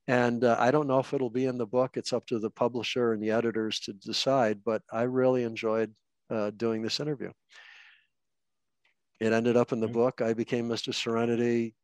[0.07, 1.97] And uh, I don't know if it'll be in the book.
[1.97, 5.93] It's up to the publisher and the editors to decide, but I really enjoyed
[6.31, 7.31] uh, doing this interview.
[9.21, 9.95] It ended up in the mm-hmm.
[9.95, 10.21] book.
[10.21, 10.93] I became Mr.
[10.93, 11.75] Serenity,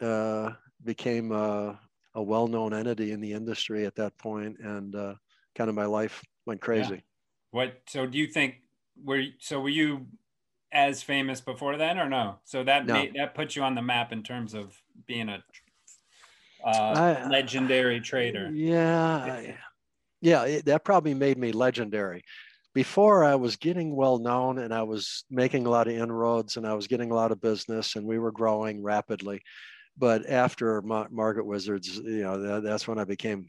[0.00, 0.52] uh,
[0.84, 1.74] became uh,
[2.14, 5.14] a well-known entity in the industry at that point, and uh,
[5.56, 6.94] kind of my life went crazy.
[6.94, 7.00] Yeah.
[7.50, 7.80] What?
[7.88, 8.56] So do you think
[9.02, 10.06] were so were you
[10.74, 12.38] as famous before then, or no?
[12.44, 12.94] So that no.
[12.94, 15.42] made, that puts you on the map in terms of being a
[16.64, 18.50] uh, I, legendary trader.
[18.52, 19.54] Yeah,
[20.20, 22.22] yeah, it, that probably made me legendary.
[22.74, 26.66] Before I was getting well known and I was making a lot of inroads and
[26.66, 29.42] I was getting a lot of business and we were growing rapidly
[29.96, 33.48] but after Ma- Market Wizards, you know, that, that's when I became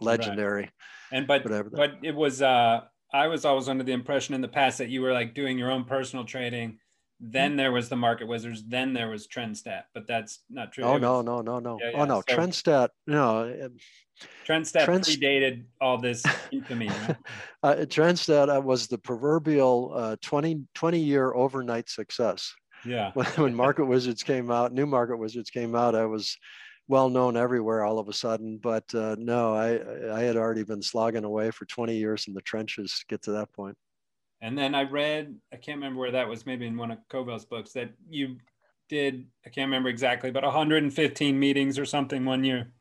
[0.00, 0.62] legendary.
[0.62, 0.70] Right.
[1.12, 2.80] And but whatever but it was uh
[3.12, 5.70] I was always under the impression in the past that you were like doing your
[5.70, 6.78] own personal trading.
[7.20, 7.58] Then mm-hmm.
[7.58, 8.64] there was the Market Wizards.
[8.66, 10.84] Then there was Trendstat, but that's not true.
[10.84, 11.78] Oh no, no, no, no.
[11.80, 12.00] Yeah, yeah.
[12.00, 12.88] Oh no, so, Trendstat.
[13.06, 13.68] No,
[14.46, 16.88] Trendstat Trends, predated all this infamy.
[16.88, 17.16] Right?
[17.62, 22.54] uh, Trendstat uh, was the proverbial uh, 20, 20 year overnight success.
[22.84, 23.10] Yeah.
[23.14, 26.36] when, when Market Wizards came out, new Market Wizards came out, I was
[26.88, 28.58] well known everywhere all of a sudden.
[28.58, 32.40] But uh, no, I, I had already been slogging away for 20 years in the
[32.42, 33.76] trenches to get to that point.
[34.40, 37.44] And then I read, I can't remember where that was, maybe in one of Covel's
[37.44, 38.38] books, that you
[38.88, 42.72] did, I can't remember exactly, but 115 meetings or something one year.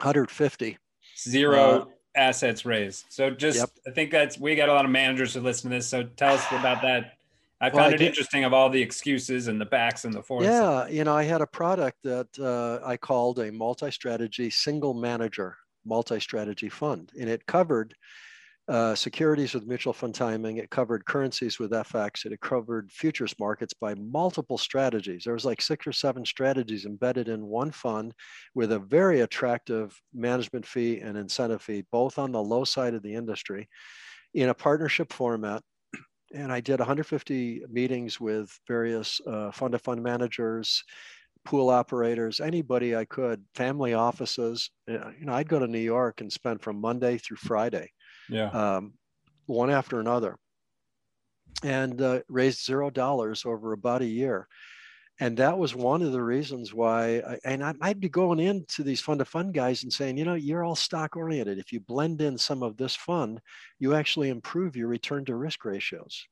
[0.00, 0.76] 150.
[1.18, 3.06] Zero uh, assets raised.
[3.08, 3.70] So just, yep.
[3.86, 5.88] I think that's, we got a lot of managers who listen to this.
[5.88, 7.14] So tell us about that
[7.62, 10.12] I found well, I it did, interesting of all the excuses and the backs and
[10.12, 10.46] the forths.
[10.46, 15.56] Yeah, you know, I had a product that uh, I called a multi-strategy single manager
[15.84, 17.94] multi-strategy fund, and it covered
[18.68, 20.56] uh, securities with mutual fund timing.
[20.56, 22.24] It covered currencies with FX.
[22.24, 25.24] It covered futures markets by multiple strategies.
[25.24, 28.14] There was like six or seven strategies embedded in one fund
[28.54, 33.02] with a very attractive management fee and incentive fee, both on the low side of
[33.02, 33.68] the industry
[34.34, 35.62] in a partnership format
[36.34, 40.82] and I did 150 meetings with various uh, fund of fund managers,
[41.44, 44.70] pool operators, anybody I could, family offices.
[44.86, 47.90] You know, I'd go to New York and spend from Monday through Friday,
[48.28, 48.94] yeah, um,
[49.46, 50.36] one after another,
[51.62, 54.48] and uh, raised zero dollars over about a year.
[55.20, 58.82] And that was one of the reasons why, I, and I, I'd be going into
[58.82, 61.58] these fund of fund guys and saying, you know, you're all stock oriented.
[61.58, 63.40] If you blend in some of this fund,
[63.78, 66.26] you actually improve your return to risk ratios.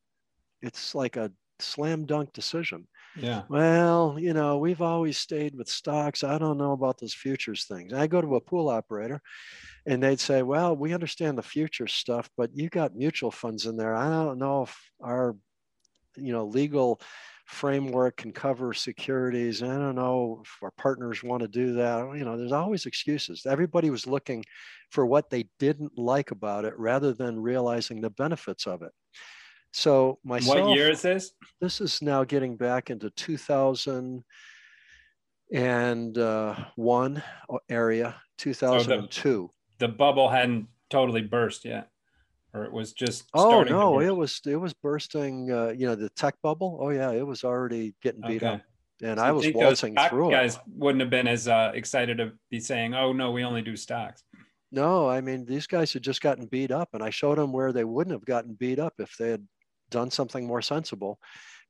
[0.62, 2.88] It's like a slam dunk decision.
[3.16, 3.42] Yeah.
[3.48, 6.24] Well, you know, we've always stayed with stocks.
[6.24, 7.92] I don't know about those futures things.
[7.92, 9.20] I go to a pool operator
[9.86, 13.76] and they'd say, well, we understand the future stuff, but you got mutual funds in
[13.76, 13.94] there.
[13.94, 15.36] I don't know if our,
[16.16, 17.00] you know, legal
[17.50, 19.60] framework can cover securities.
[19.62, 22.16] I don't know if our partners want to do that.
[22.16, 23.44] You know, there's always excuses.
[23.44, 24.44] Everybody was looking
[24.90, 28.92] for what they didn't like about it rather than realizing the benefits of it.
[29.72, 30.66] So myself.
[30.66, 31.32] What year is this?
[31.60, 34.22] This is now getting back into 2001
[37.50, 39.10] uh, area, 2002.
[39.20, 41.88] So the, the bubble hadn't totally burst yet
[42.54, 46.10] or it was just oh no it was it was bursting uh, you know the
[46.10, 48.54] tech bubble oh yeah it was already getting beat okay.
[48.54, 48.60] up
[49.02, 50.62] and so I was waltzing through it guys it.
[50.74, 54.22] wouldn't have been as uh, excited to be saying, "Oh no, we only do stocks."
[54.72, 57.72] No, I mean these guys had just gotten beat up, and I showed them where
[57.72, 59.46] they wouldn't have gotten beat up if they had
[59.90, 61.18] done something more sensible.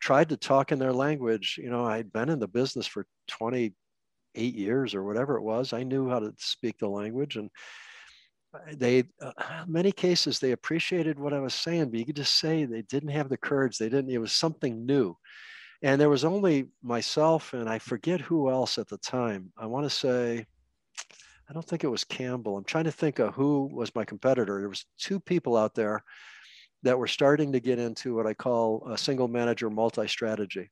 [0.01, 1.59] Tried to talk in their language.
[1.63, 3.75] You know, I'd been in the business for 28
[4.55, 5.73] years or whatever it was.
[5.73, 7.51] I knew how to speak the language, and
[8.73, 9.33] they uh,
[9.67, 13.11] many cases they appreciated what i was saying but you could just say they didn't
[13.11, 15.17] have the courage they didn't it was something new.
[15.83, 19.53] And there was only myself and i forget who else at the time.
[19.57, 20.47] I want to say
[21.49, 22.57] i don't think it was campbell.
[22.57, 24.61] I'm trying to think of who was my competitor.
[24.61, 26.03] There was two people out there
[26.83, 30.71] that were starting to get into what i call a single manager multi-strategy.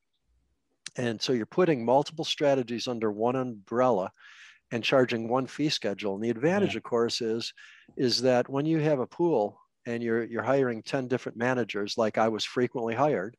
[0.97, 4.11] And so you're putting multiple strategies under one umbrella
[4.71, 6.15] and charging one fee schedule.
[6.15, 6.77] And the advantage, yeah.
[6.77, 7.53] of course, is
[7.97, 12.17] is that when you have a pool and you're you're hiring 10 different managers, like
[12.17, 13.35] I was frequently hired,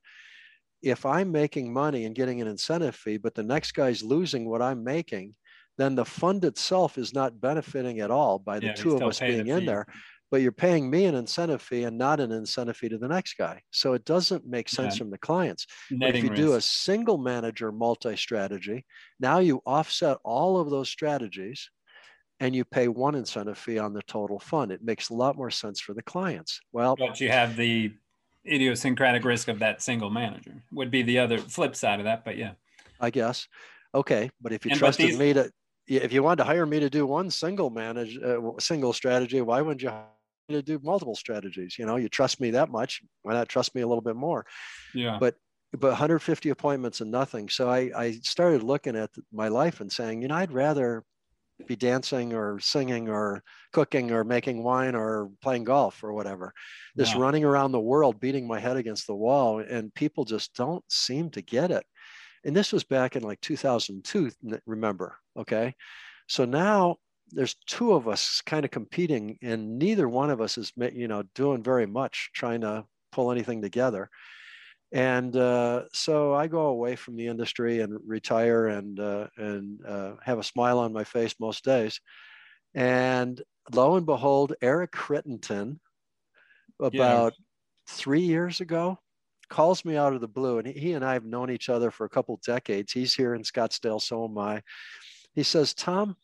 [0.82, 4.62] if I'm making money and getting an incentive fee, but the next guy's losing what
[4.62, 5.34] I'm making,
[5.78, 9.20] then the fund itself is not benefiting at all by the yeah, two of us
[9.20, 9.86] being in there
[10.30, 13.36] but you're paying me an incentive fee and not an incentive fee to the next
[13.36, 13.60] guy.
[13.70, 14.98] So it doesn't make sense yeah.
[14.98, 15.66] from the clients.
[15.90, 16.42] if you risk.
[16.42, 18.84] do a single manager multi strategy,
[19.18, 21.70] now you offset all of those strategies
[22.38, 24.72] and you pay one incentive fee on the total fund.
[24.72, 26.60] It makes a lot more sense for the clients.
[26.72, 27.92] Well, but you have the
[28.46, 32.24] idiosyncratic risk of that single manager would be the other flip side of that.
[32.24, 32.52] But yeah,
[33.00, 33.46] I guess.
[33.94, 34.30] Okay.
[34.40, 35.50] But if you and trusted these, me to,
[35.86, 39.60] if you wanted to hire me to do one single manage, uh, single strategy, why
[39.60, 39.92] wouldn't you
[40.50, 41.78] to do multiple strategies.
[41.78, 43.02] You know, you trust me that much.
[43.22, 44.46] Why not trust me a little bit more?
[44.94, 45.18] Yeah.
[45.20, 45.36] But
[45.72, 47.48] but 150 appointments and nothing.
[47.48, 51.04] So I, I started looking at my life and saying, you know, I'd rather
[51.66, 53.42] be dancing or singing or
[53.72, 56.52] cooking or making wine or playing golf or whatever.
[56.96, 57.20] This yeah.
[57.20, 61.30] running around the world, beating my head against the wall, and people just don't seem
[61.30, 61.84] to get it.
[62.44, 64.30] And this was back in like 2002,
[64.66, 65.16] remember?
[65.36, 65.74] Okay.
[66.26, 66.96] So now
[67.32, 71.22] there's two of us kind of competing and neither one of us is you know
[71.34, 74.10] doing very much trying to pull anything together.
[74.92, 80.14] And uh, so i go away from the industry and retire and uh, and uh,
[80.22, 82.00] have a smile on my face most days.
[82.74, 83.40] And
[83.72, 85.80] lo and behold eric crittenden
[86.80, 87.44] about yeah.
[87.88, 88.98] three years ago
[89.48, 92.04] calls me out of the blue and he and i have known each other for
[92.04, 92.92] a couple decades.
[92.92, 94.62] He's here in scottsdale so am i.
[95.34, 96.16] He says tom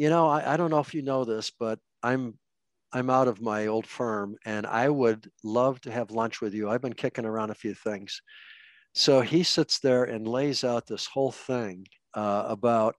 [0.00, 2.38] you know, I, I don't know if you know this, but I'm
[2.90, 6.70] I'm out of my old firm and I would love to have lunch with you.
[6.70, 8.22] I've been kicking around a few things.
[8.94, 12.96] So he sits there and lays out this whole thing uh, about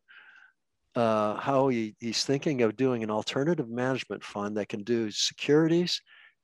[0.96, 6.00] uh, how he, he's thinking of doing an alternative management fund that can do securities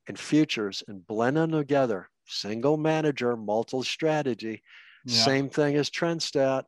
[0.08, 2.08] and futures and blend them together.
[2.26, 4.64] Single manager, multi strategy,
[5.06, 5.22] yeah.
[5.22, 6.64] same thing as Trendstat.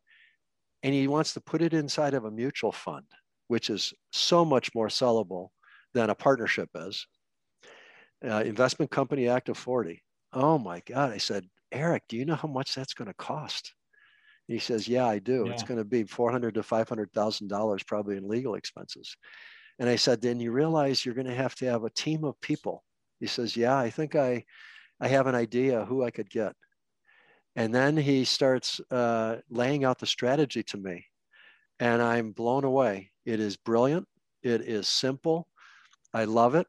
[0.84, 3.05] And he wants to put it inside of a mutual fund,
[3.51, 5.48] which is so much more sellable
[5.92, 7.05] than a partnership is.
[8.24, 10.01] Uh, Investment Company Act of 40.
[10.32, 11.11] Oh my God.
[11.11, 13.74] I said, Eric, do you know how much that's going to cost?
[14.46, 15.44] He says, Yeah, I do.
[15.46, 15.53] Yeah.
[15.53, 19.16] It's going to be four hundred to five hundred thousand dollars probably in legal expenses.
[19.80, 22.40] And I said, Then you realize you're going to have to have a team of
[22.40, 22.84] people.
[23.18, 24.44] He says, Yeah, I think I,
[25.01, 26.53] I have an idea who I could get.
[27.57, 31.05] And then he starts uh, laying out the strategy to me,
[31.80, 33.10] and I'm blown away.
[33.24, 34.06] It is brilliant.
[34.42, 35.48] It is simple.
[36.14, 36.66] I love it.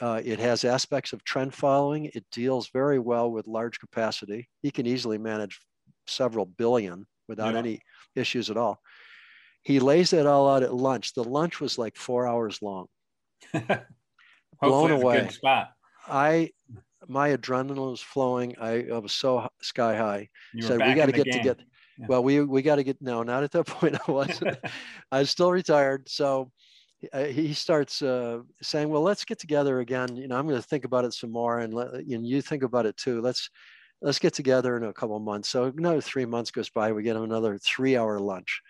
[0.00, 2.06] Uh, it has aspects of trend following.
[2.06, 4.48] It deals very well with large capacity.
[4.62, 5.60] He can easily manage
[6.06, 7.58] several billion without yeah.
[7.58, 7.80] any
[8.14, 8.80] issues at all.
[9.62, 11.14] He lays that all out at lunch.
[11.14, 12.86] The lunch was like four hours long.
[14.62, 15.28] Blown away.
[16.06, 16.50] I
[17.06, 18.54] my adrenaline was flowing.
[18.60, 20.28] I, I was so sky high.
[20.54, 21.62] You Said we got to get together.
[21.98, 22.06] Yeah.
[22.08, 23.96] Well, we we got to get no, not at that point.
[24.06, 24.58] I wasn't.
[25.12, 26.08] I was still retired.
[26.08, 26.50] So
[27.12, 30.16] he starts uh, saying, "Well, let's get together again.
[30.16, 32.62] You know, I'm going to think about it some more, and, let, and you think
[32.62, 33.20] about it too.
[33.20, 33.50] Let's
[34.02, 35.48] let's get together in a couple of months.
[35.48, 38.62] So another three months goes by, we get another three hour lunch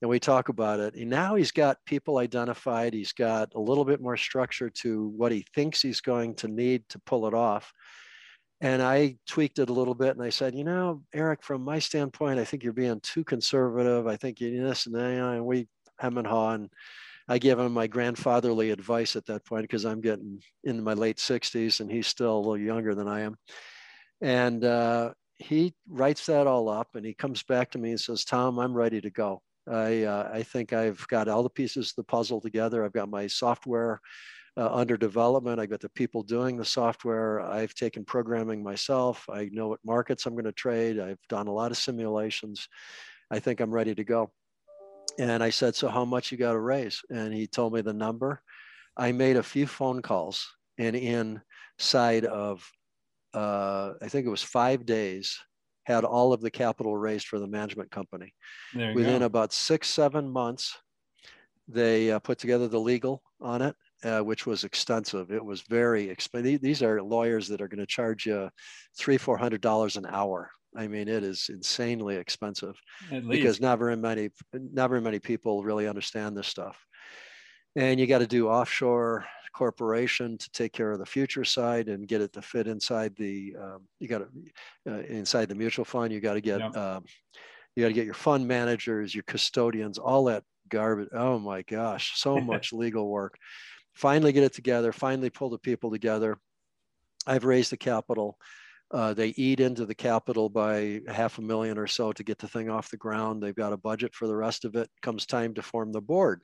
[0.00, 0.94] and we talk about it.
[0.94, 2.94] And now he's got people identified.
[2.94, 6.88] He's got a little bit more structure to what he thinks he's going to need
[6.90, 7.72] to pull it off.
[8.60, 11.78] And I tweaked it a little bit and I said, you know, Eric, from my
[11.78, 14.06] standpoint, I think you're being too conservative.
[14.06, 16.54] I think you this and that, and we hem and haw.
[16.54, 16.68] And
[17.28, 21.18] I gave him my grandfatherly advice at that point because I'm getting into my late
[21.18, 23.36] 60s and he's still a little younger than I am.
[24.20, 28.24] And uh, he writes that all up and he comes back to me and says,
[28.24, 29.42] Tom, I'm ready to go.
[29.70, 32.84] I, uh, I think I've got all the pieces of the puzzle together.
[32.84, 34.00] I've got my software
[34.58, 35.60] uh, under development.
[35.60, 37.40] I got the people doing the software.
[37.40, 39.24] I've taken programming myself.
[39.30, 40.98] I know what markets I'm going to trade.
[40.98, 42.68] I've done a lot of simulations.
[43.30, 44.32] I think I'm ready to go.
[45.18, 47.00] And I said, So, how much you got to raise?
[47.10, 48.42] And he told me the number.
[48.96, 50.44] I made a few phone calls,
[50.76, 52.68] and inside of
[53.32, 55.38] uh, I think it was five days,
[55.84, 58.34] had all of the capital raised for the management company.
[58.94, 59.26] Within go.
[59.26, 60.76] about six, seven months,
[61.68, 65.30] they uh, put together the legal on it, uh, which was extensive.
[65.30, 66.60] It was very expensive.
[66.60, 68.50] These are lawyers that are going to charge you
[68.96, 70.50] three, four hundred dollars an hour.
[70.76, 72.76] I mean, it is insanely expensive
[73.28, 76.78] because not very many, not very many people really understand this stuff.
[77.74, 82.06] And you got to do offshore corporation to take care of the future side and
[82.06, 84.28] get it to fit inside the um, you got to
[84.92, 86.68] uh, inside the mutual fund you got to get yeah.
[86.68, 87.04] um,
[87.74, 92.12] you got to get your fund managers your custodians all that garbage oh my gosh
[92.16, 93.36] so much legal work
[93.98, 96.38] finally get it together finally pull the people together
[97.26, 98.38] i've raised the capital
[98.90, 102.48] uh, they eat into the capital by half a million or so to get the
[102.48, 103.42] thing off the ground.
[103.42, 104.88] They've got a budget for the rest of it.
[105.02, 106.40] Comes time to form the board.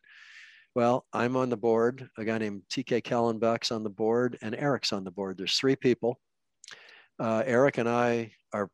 [0.75, 2.09] Well, I'm on the board.
[2.19, 5.39] A guy named TK Kallenbach's on the board, and Eric's on the board.
[5.39, 6.21] There's three people.
[7.19, 8.69] Uh, Eric and I are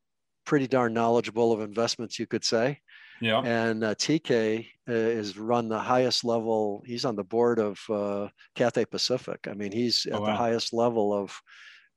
[0.45, 2.79] pretty darn knowledgeable of investments, you could say.
[3.21, 3.41] Yeah.
[3.41, 6.83] And uh, TK uh, is run the highest level.
[6.85, 9.47] He's on the board of uh, Cathay Pacific.
[9.49, 10.27] I mean, he's oh, at wow.
[10.27, 11.39] the highest level of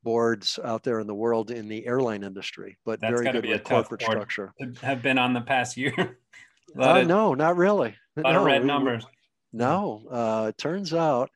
[0.03, 3.64] boards out there in the world in the airline industry, but That's very good with
[3.64, 4.53] corporate structure.
[4.83, 5.95] Have been on the past year.
[6.79, 7.97] uh, of, no, not really.
[8.18, 9.07] A lot no, of red we, numbers.
[9.53, 11.31] No, uh, it turns out.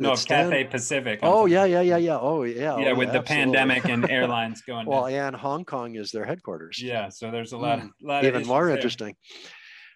[0.00, 0.14] No.
[0.14, 1.20] Cathay Pacific.
[1.22, 2.18] oh yeah, yeah, yeah, yeah.
[2.20, 2.78] Oh yeah.
[2.78, 4.86] Yeah, oh, with the pandemic and airlines going.
[4.86, 5.28] well, down.
[5.28, 6.80] and Hong Kong is their headquarters.
[6.80, 8.76] Yeah, so there's a lot, mm, lot even more there.
[8.76, 9.16] interesting.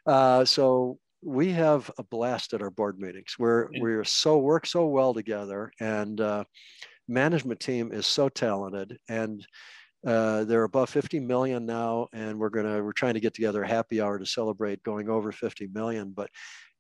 [0.04, 3.36] Uh, so we have a blast at our board meetings.
[3.38, 6.44] We're we're so work so well together, and uh,
[7.06, 9.46] management team is so talented, and
[10.04, 13.68] uh, they're above 50 million now, and we're gonna we're trying to get together a
[13.68, 16.12] happy hour to celebrate going over 50 million.
[16.12, 16.28] But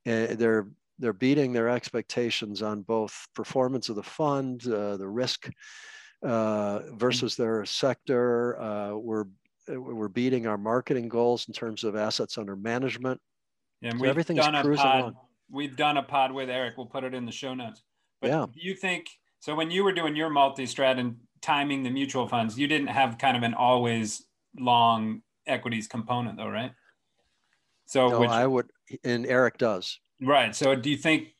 [0.06, 0.66] uh, they're
[1.02, 5.50] they're beating their expectations on both performance of the fund, uh, the risk
[6.24, 8.58] uh, versus their sector.
[8.60, 9.24] Uh, we're
[9.68, 13.20] we're beating our marketing goals in terms of assets under management.
[13.82, 15.16] And so everything's cruising pod, along.
[15.50, 16.76] We've done a pod with Eric.
[16.76, 17.82] We'll put it in the show notes.
[18.20, 18.46] But yeah.
[18.52, 19.06] do you think
[19.40, 19.54] so?
[19.54, 23.36] When you were doing your multi-strat and timing the mutual funds, you didn't have kind
[23.36, 24.24] of an always
[24.58, 26.72] long equities component, though, right?
[27.86, 28.70] So no, which, I would,
[29.04, 29.98] and Eric does.
[30.22, 30.54] Right.
[30.54, 31.34] So do you think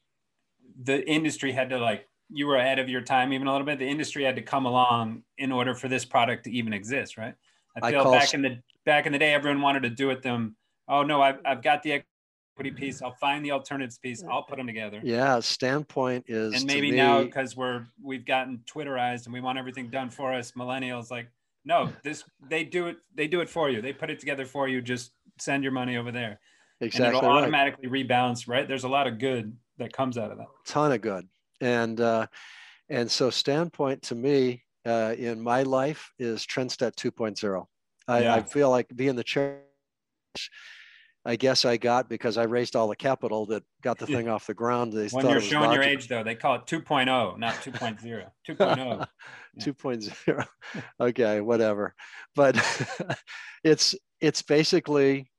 [0.83, 3.79] the industry had to like you were ahead of your time even a little bit?
[3.79, 7.35] The industry had to come along in order for this product to even exist, right?
[7.81, 10.23] I feel I back in the back in the day, everyone wanted to do it
[10.23, 10.57] them.
[10.89, 12.03] Oh no, I've, I've got the
[12.57, 13.03] equity piece.
[13.03, 14.23] I'll find the alternatives piece.
[14.29, 15.01] I'll put them together.
[15.03, 19.59] Yeah, standpoint is and maybe to now because we're we've gotten Twitterized and we want
[19.59, 21.29] everything done for us, millennials like
[21.65, 22.97] no, this they do it.
[23.15, 23.81] They do it for you.
[23.81, 24.83] They put it together for you.
[24.83, 26.41] Just send your money over there,
[26.83, 27.43] and exactly it'll right.
[27.43, 28.47] automatically rebalance.
[28.49, 28.67] Right?
[28.69, 30.47] There's a lot of good that comes out of that.
[30.67, 31.27] ton of good
[31.61, 32.27] and uh,
[32.91, 37.65] and so standpoint to me uh, in my life is trendstat 2.0
[38.09, 38.35] I, Yeah.
[38.35, 39.61] I feel like being the chair
[41.25, 44.47] i guess i got because i raised all the capital that got the thing off
[44.47, 48.27] the ground They when you're showing your age, though, they call it 2.0, not 2.0.
[48.49, 49.07] 2.0.
[49.57, 49.65] Yeah.
[49.65, 50.47] 2.0
[51.01, 51.95] okay whatever
[52.35, 52.57] but
[53.65, 55.31] it's it's basically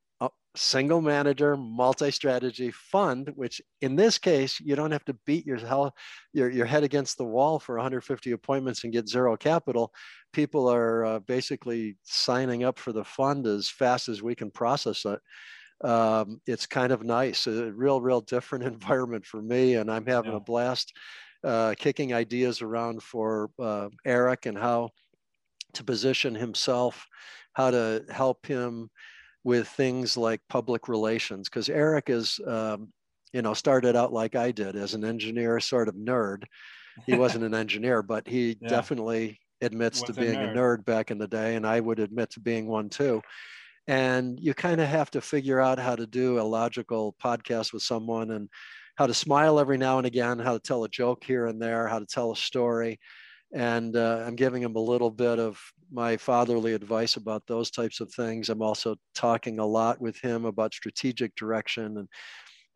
[0.56, 5.92] single manager multi-strategy fund which in this case you don't have to beat your hell
[6.32, 9.92] your, your head against the wall for 150 appointments and get zero capital
[10.32, 15.04] people are uh, basically signing up for the fund as fast as we can process
[15.04, 15.18] it
[15.88, 20.30] um, it's kind of nice a real real different environment for me and i'm having
[20.30, 20.36] Yeah.
[20.38, 20.92] a blast
[21.44, 24.88] uh, kicking ideas around for uh, Eric and how
[25.74, 27.06] to position himself,
[27.52, 28.88] how to help him
[29.44, 31.48] with things like public relations.
[31.48, 32.92] Because Eric is, um,
[33.32, 36.44] you know, started out like I did as an engineer, sort of nerd.
[37.06, 38.68] He wasn't an engineer, but he Yeah.
[38.68, 40.48] definitely admits to Was a being a nerd.
[40.48, 43.22] nerd back in the day, and I would admit to being one too.
[43.86, 47.82] And you kind of have to figure out how to do a logical podcast with
[47.82, 48.48] someone and
[48.96, 51.86] how to smile every now and again, how to tell a joke here and there,
[51.88, 52.98] how to tell a story.
[53.54, 55.60] And uh, I'm giving him a little bit of
[55.92, 58.48] my fatherly advice about those types of things.
[58.48, 62.08] I'm also talking a lot with him about strategic direction and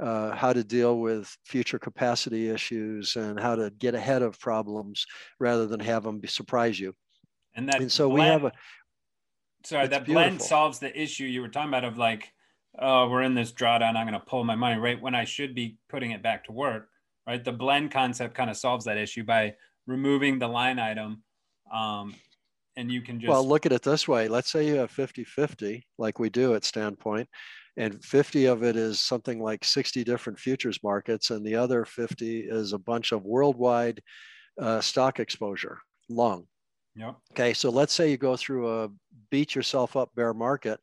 [0.00, 5.04] uh, how to deal with future capacity issues and how to get ahead of problems
[5.40, 6.94] rather than have them be, surprise you.
[7.56, 8.52] And that And so we have a
[9.64, 12.32] sorry, that blend solves the issue you were talking about of like,
[12.78, 13.96] oh, we're in this drawdown.
[13.96, 16.52] I'm going to pull my money right when I should be putting it back to
[16.52, 16.88] work.
[17.26, 17.44] Right.
[17.44, 19.54] The blend concept kind of solves that issue by
[19.88, 21.22] removing the line item.
[21.72, 22.14] Um,
[22.76, 24.28] and you can just, Well, look at it this way.
[24.28, 27.28] Let's say you have 50 50, like we do at Standpoint,
[27.76, 32.40] and 50 of it is something like 60 different futures markets, and the other 50
[32.40, 34.00] is a bunch of worldwide
[34.60, 35.78] uh, stock exposure,
[36.08, 36.46] long.
[36.94, 37.16] yep.
[37.32, 38.88] Okay, so let's say you go through a
[39.30, 40.78] beat yourself up bear market,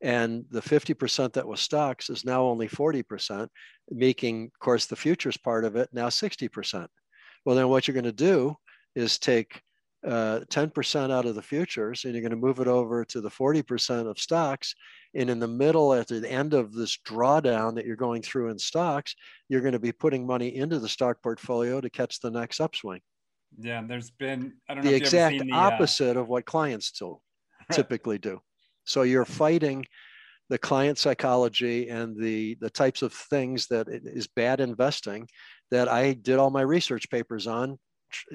[0.00, 3.48] and the 50% that was stocks is now only 40%,
[3.90, 6.88] making, of course, the futures part of it now 60%.
[7.44, 8.56] Well, then what you're going to do
[8.94, 9.60] is take
[10.06, 13.30] uh, 10% out of the futures and you're going to move it over to the
[13.30, 14.74] 40% of stocks.
[15.14, 18.58] And in the middle, at the end of this drawdown that you're going through in
[18.58, 19.14] stocks,
[19.48, 23.00] you're going to be putting money into the stock portfolio to catch the next upswing.
[23.58, 23.82] Yeah.
[23.86, 27.20] There's been, I don't The exact seen the, uh, opposite of what clients do
[27.72, 28.40] typically do.
[28.84, 29.86] So you're fighting
[30.50, 35.26] the client psychology and the the types of things that is bad investing
[35.70, 37.78] that I did all my research papers on.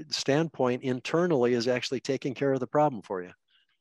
[0.09, 3.31] Standpoint internally is actually taking care of the problem for you.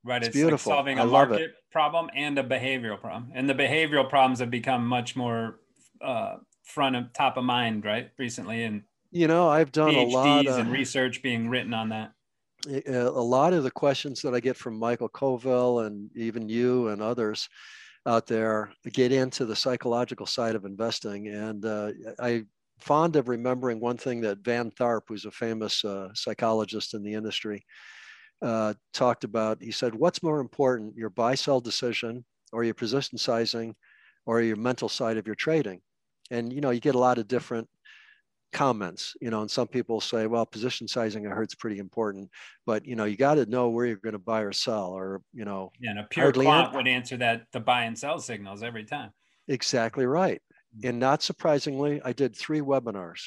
[0.05, 0.19] Right.
[0.23, 0.71] It's It's, beautiful.
[0.71, 1.35] like solving I a love it.
[1.35, 3.33] market problem and a behavioral problem.
[3.35, 5.59] And the behavioral problems have become much more
[6.01, 8.11] uh, front of top of mind, right?
[8.19, 12.13] Recently, and You know, I've done a lot of and research being written on that.
[12.87, 17.03] a lot of the questions that I get from Michael Covel and even you and
[17.03, 17.49] others
[18.07, 21.29] out there get into the psychological side of investing.
[21.29, 21.91] And uh,
[22.21, 22.45] I
[22.79, 27.15] fond of remembering one thing that Van Tharp, who's a famous uh, psychologist in the
[27.15, 27.65] industry,
[28.43, 29.63] uh, talked about.
[29.63, 33.77] He said, "What's more important, your buy-sell decision, or your position sizing,
[34.27, 35.83] or your mental side of your trading?"
[36.31, 37.69] And you know, you get a lot of different
[38.53, 42.31] comments you know and some people say well position sizing i heard is pretty important
[42.65, 45.21] but you know you got to know where you're going to buy or sell or
[45.35, 48.63] you know Yeah, and a pure quant would answer that the buy and sell signals
[48.63, 49.13] every time.
[49.49, 50.43] exactly right
[50.85, 53.23] and not surprisingly i did three webinars.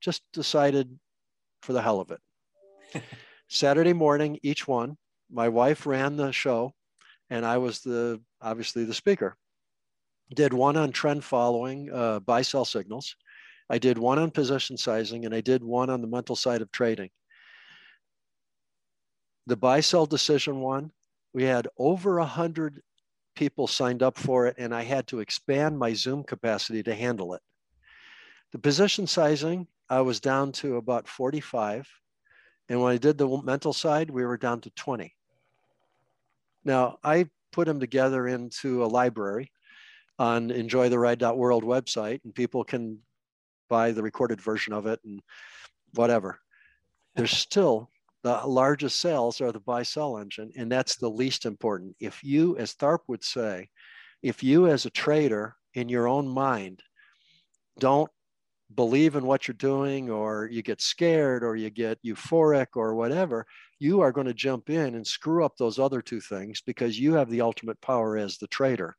[0.00, 0.98] Just decided
[1.62, 3.02] for the hell of it.
[3.48, 4.96] Saturday morning each one
[5.30, 6.72] my wife ran the show
[7.30, 9.36] and i was the obviously the speaker.
[10.34, 13.14] Did one on trend following uh, buy sell signals.
[13.68, 16.70] I did one on position sizing and i did one on the mental side of
[16.70, 17.10] trading.
[19.46, 20.92] The buy sell decision one
[21.34, 22.80] we had over a hundred
[23.34, 27.34] people signed up for it and i had to expand my zoom capacity to handle
[27.34, 27.42] it.
[28.52, 31.88] The position sizing i was down to about 45
[32.68, 35.14] and when i did the mental side we were down to 20
[36.64, 39.50] now i put them together into a library
[40.18, 42.98] on enjoytheride.world website and people can
[43.68, 45.20] buy the recorded version of it and
[45.94, 46.38] whatever.
[47.16, 47.90] There's still
[48.24, 52.56] the largest cells are the buy sell engine and that's the least important if you
[52.58, 53.68] as tharp would say
[54.22, 56.82] if you as a trader in your own mind
[57.78, 58.10] don't
[58.74, 63.46] believe in what you're doing or you get scared or you get euphoric or whatever,
[63.78, 67.14] you are going to jump in and screw up those other two things because you
[67.14, 68.96] have the ultimate power as the trader.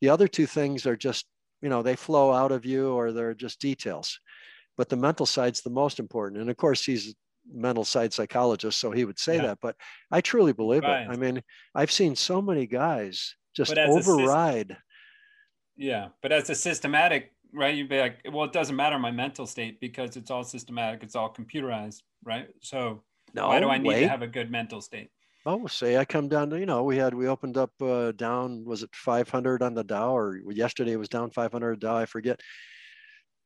[0.00, 1.26] The other two things are just,
[1.62, 4.18] you know, they flow out of you or they're just details.
[4.76, 6.40] But the mental side's the most important.
[6.40, 7.14] And of course, he's
[7.52, 9.42] mental side psychologist, so he would say yeah.
[9.42, 9.58] that.
[9.60, 9.76] But
[10.10, 11.02] I truly believe right.
[11.02, 11.10] it.
[11.10, 11.42] I mean,
[11.74, 14.76] I've seen so many guys just override.
[15.76, 17.74] yeah, but as a systematic right?
[17.74, 21.16] You'd be like, well, it doesn't matter my mental state because it's all systematic, it's
[21.16, 22.48] all computerized, right?
[22.60, 24.00] So no, why do I need wait.
[24.00, 25.10] to have a good mental state?
[25.46, 28.64] Oh, say I come down to, you know, we had, we opened up uh, down,
[28.64, 32.40] was it 500 on the Dow or yesterday it was down 500 Dow, I forget.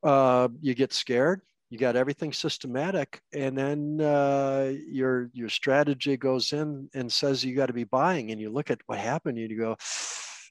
[0.02, 6.52] Uh, you get scared, you got everything systematic and then uh, your, your strategy goes
[6.52, 9.50] in and says you got to be buying and you look at what happened and
[9.50, 9.76] you go,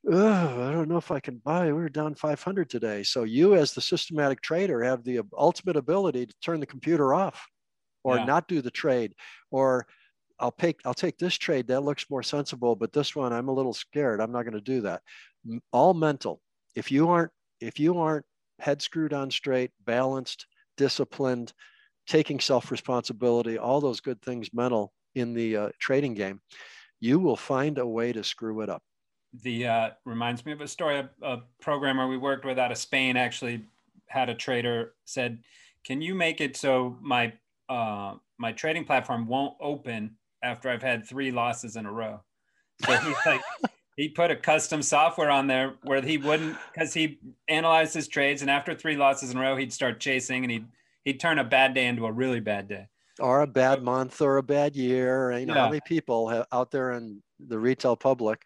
[0.09, 1.71] I don't know if I can buy.
[1.71, 3.03] we're down 500 today.
[3.03, 7.45] So you, as the systematic trader, have the ultimate ability to turn the computer off,
[8.03, 8.25] or yeah.
[8.25, 9.15] not do the trade,
[9.51, 9.85] or
[10.39, 13.53] I'll take I'll take this trade that looks more sensible, but this one I'm a
[13.53, 14.21] little scared.
[14.21, 15.01] I'm not going to do that.
[15.71, 16.41] All mental.
[16.75, 18.25] If you aren't if you aren't
[18.59, 20.45] head screwed on straight, balanced,
[20.77, 21.53] disciplined,
[22.07, 26.39] taking self responsibility, all those good things mental in the uh, trading game,
[26.99, 28.81] you will find a way to screw it up
[29.41, 30.97] the uh, reminds me of a story.
[30.97, 33.65] A, a, programmer we worked with out of Spain actually
[34.07, 35.39] had a trader said,
[35.83, 37.33] "Can you make it so my
[37.69, 42.21] uh, my trading platform won't open after I've had three losses in a row?"
[42.85, 43.41] So he's like,
[43.97, 47.19] he put a custom software on there where he wouldn't because he
[47.49, 50.65] analyzed his trades, and after three losses in a row, he'd start chasing, and he'd
[51.03, 52.87] he'd turn a bad day into a really bad day.
[53.19, 55.37] Or a bad month, or a bad year.
[55.37, 55.63] You know yeah.
[55.63, 58.41] how many people have, out there in the retail public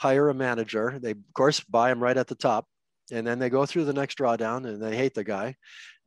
[0.00, 0.98] hire a manager.
[1.00, 2.66] They, of course, buy him right at the top.
[3.12, 5.56] And then they go through the next drawdown and they hate the guy.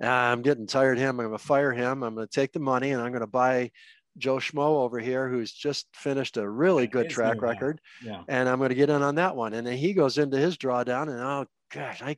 [0.01, 1.19] Ah, I'm getting tired of him.
[1.19, 2.03] I'm going to fire him.
[2.03, 3.71] I'm going to take the money and I'm going to buy
[4.17, 7.79] Joe Schmo over here, who's just finished a really good track record.
[8.03, 8.23] Yeah.
[8.27, 9.53] And I'm going to get in on that one.
[9.53, 12.17] And then he goes into his drawdown and, oh, gosh, I,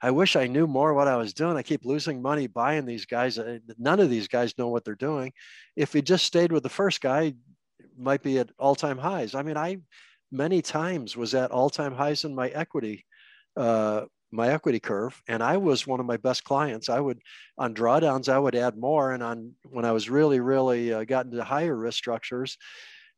[0.00, 1.56] I wish I knew more what I was doing.
[1.56, 3.38] I keep losing money buying these guys.
[3.38, 5.32] Uh, none of these guys know what they're doing.
[5.76, 7.34] If he just stayed with the first guy,
[7.98, 9.34] might be at all time highs.
[9.34, 9.78] I mean, I
[10.32, 13.04] many times was at all-time highs in my equity
[13.56, 14.02] uh,
[14.32, 16.88] my equity curve and i was one of my best clients.
[16.88, 17.20] I would
[17.58, 21.44] on drawdowns i would add more and on when i was really really uh, into
[21.44, 22.58] higher risk structures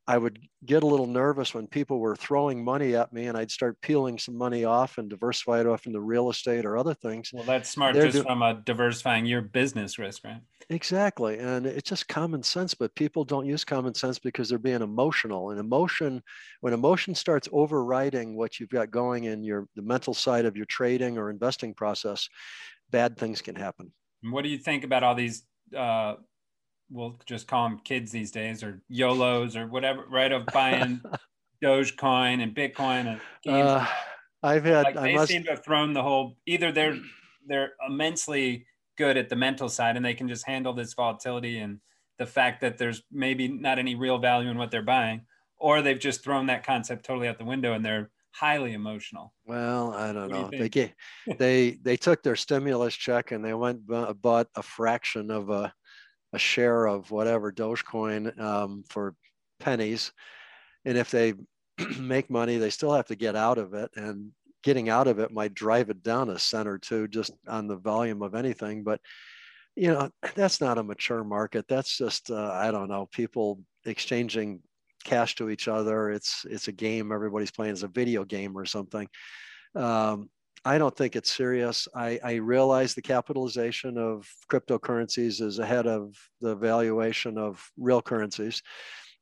[0.08, 3.50] I would get a little nervous when people were throwing money at me and I'd
[3.50, 7.30] start peeling some money off and diversify it off into real estate or other things.
[7.30, 10.40] Well, that's smart They're just do- from a diversifying your business risk, right?
[10.70, 11.38] Exactly.
[11.38, 15.50] And it's just common sense, but people don't use common sense because they're being emotional.
[15.50, 16.22] And emotion,
[16.62, 20.66] when emotion starts overriding what you've got going in your the mental side of your
[20.66, 22.26] trading or investing process,
[22.88, 23.92] bad things can happen.
[24.22, 25.44] What do you think about all these
[25.76, 26.14] uh,
[26.90, 30.32] we'll just call them kids these days or YOLOs or whatever, right?
[30.32, 31.00] Of buying
[31.62, 33.68] Dogecoin and Bitcoin and games.
[33.68, 33.86] Uh,
[34.42, 34.84] I've had.
[34.84, 35.30] Like they must...
[35.30, 36.36] seem to have thrown the whole.
[36.46, 36.98] Either they're
[37.46, 38.66] they're immensely
[38.96, 41.78] good at the mental side and they can just handle this volatility and
[42.18, 45.22] the fact that there's maybe not any real value in what they're buying,
[45.56, 49.32] or they've just thrown that concept totally out the window and they're highly emotional.
[49.46, 50.50] Well, I don't what know.
[50.50, 50.94] Do they get,
[51.38, 53.86] they they took their stimulus check and they went
[54.20, 55.72] bought a fraction of a
[56.32, 59.14] a share of whatever Dogecoin um, for
[59.60, 60.12] pennies.
[60.84, 61.34] And if they
[61.98, 63.90] make money, they still have to get out of it.
[63.96, 67.66] And getting out of it might drive it down a cent or two just on
[67.66, 68.82] the volume of anything.
[68.82, 69.00] But,
[69.76, 71.66] you know, that's not a mature market.
[71.68, 74.60] That's just, uh, I don't know, people exchanging
[75.04, 76.10] cash to each other.
[76.10, 77.72] It's, it's a game everybody's playing.
[77.72, 79.08] It's a video game or something.
[79.74, 80.28] Um,
[80.64, 81.88] I don't think it's serious.
[81.94, 88.62] I, I, realize the capitalization of cryptocurrencies is ahead of the valuation of real currencies.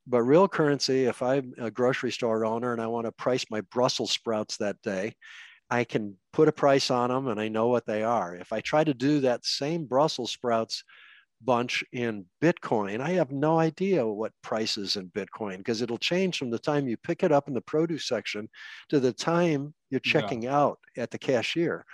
[0.06, 3.60] But real currency, if I'm a grocery store owner and I want to price my
[3.62, 5.14] Brussels sprouts that day,
[5.68, 8.34] I can put a price on them and I know what they are.
[8.34, 10.84] If I try to do that same Brussels sprouts
[11.42, 16.50] bunch in Bitcoin, I have no idea what prices in Bitcoin because it'll change from
[16.50, 18.48] the time you pick it up in the produce section
[18.88, 20.58] to the time you're checking yeah.
[20.58, 21.84] out at the cashier.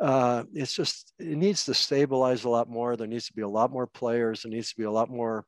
[0.00, 2.96] Uh, it's just, it needs to stabilize a lot more.
[2.96, 4.42] There needs to be a lot more players.
[4.42, 5.44] There needs to be a lot more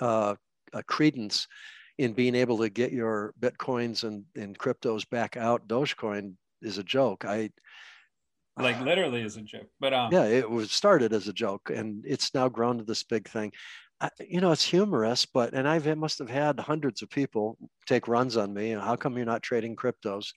[0.00, 0.36] uh,
[0.86, 1.46] credence
[1.98, 5.66] in being able to get your Bitcoins and, and cryptos back out.
[5.66, 7.24] Dogecoin is a joke.
[7.24, 7.50] I,
[8.56, 9.68] like literally as a joke.
[9.80, 13.02] But um, yeah, it was started as a joke, and it's now grown to this
[13.02, 13.52] big thing.
[14.00, 18.08] I, you know, it's humorous, but and I've must have had hundreds of people take
[18.08, 18.70] runs on me.
[18.70, 20.28] How come you're not trading cryptos?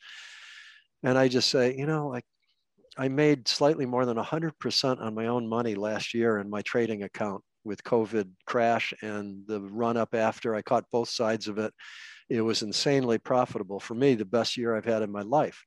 [1.03, 2.25] And I just say, you know, like
[2.97, 7.03] I made slightly more than 100% on my own money last year in my trading
[7.03, 10.55] account with COVID crash and the run up after.
[10.55, 11.73] I caught both sides of it.
[12.29, 15.63] It was insanely profitable for me, the best year I've had in my life.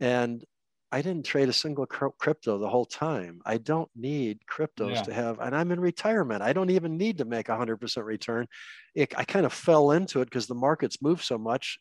[0.00, 0.44] And
[0.90, 3.40] I didn't trade a single crypto the whole time.
[3.44, 5.02] I don't need cryptos yeah.
[5.02, 6.42] to have, and I'm in retirement.
[6.42, 8.46] I don't even need to make 100% return.
[8.94, 11.78] It, I kind of fell into it because the markets move so much.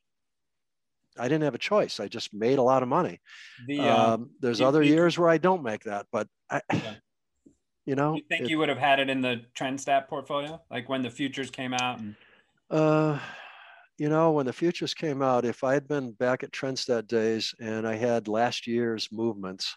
[1.17, 2.01] I didn't have a choice.
[2.01, 3.19] I just made a lot of money.
[3.65, 6.95] The, uh, um, there's other years where I don't make that, but I, yeah.
[7.85, 8.15] you know.
[8.15, 11.09] You think it, you would have had it in the TrendStat portfolio, like when the
[11.09, 11.99] futures came out?
[11.99, 12.15] And...
[12.69, 13.19] Uh,
[13.97, 17.53] you know, when the futures came out, if I had been back at TrendStat days
[17.59, 19.75] and I had last year's movements,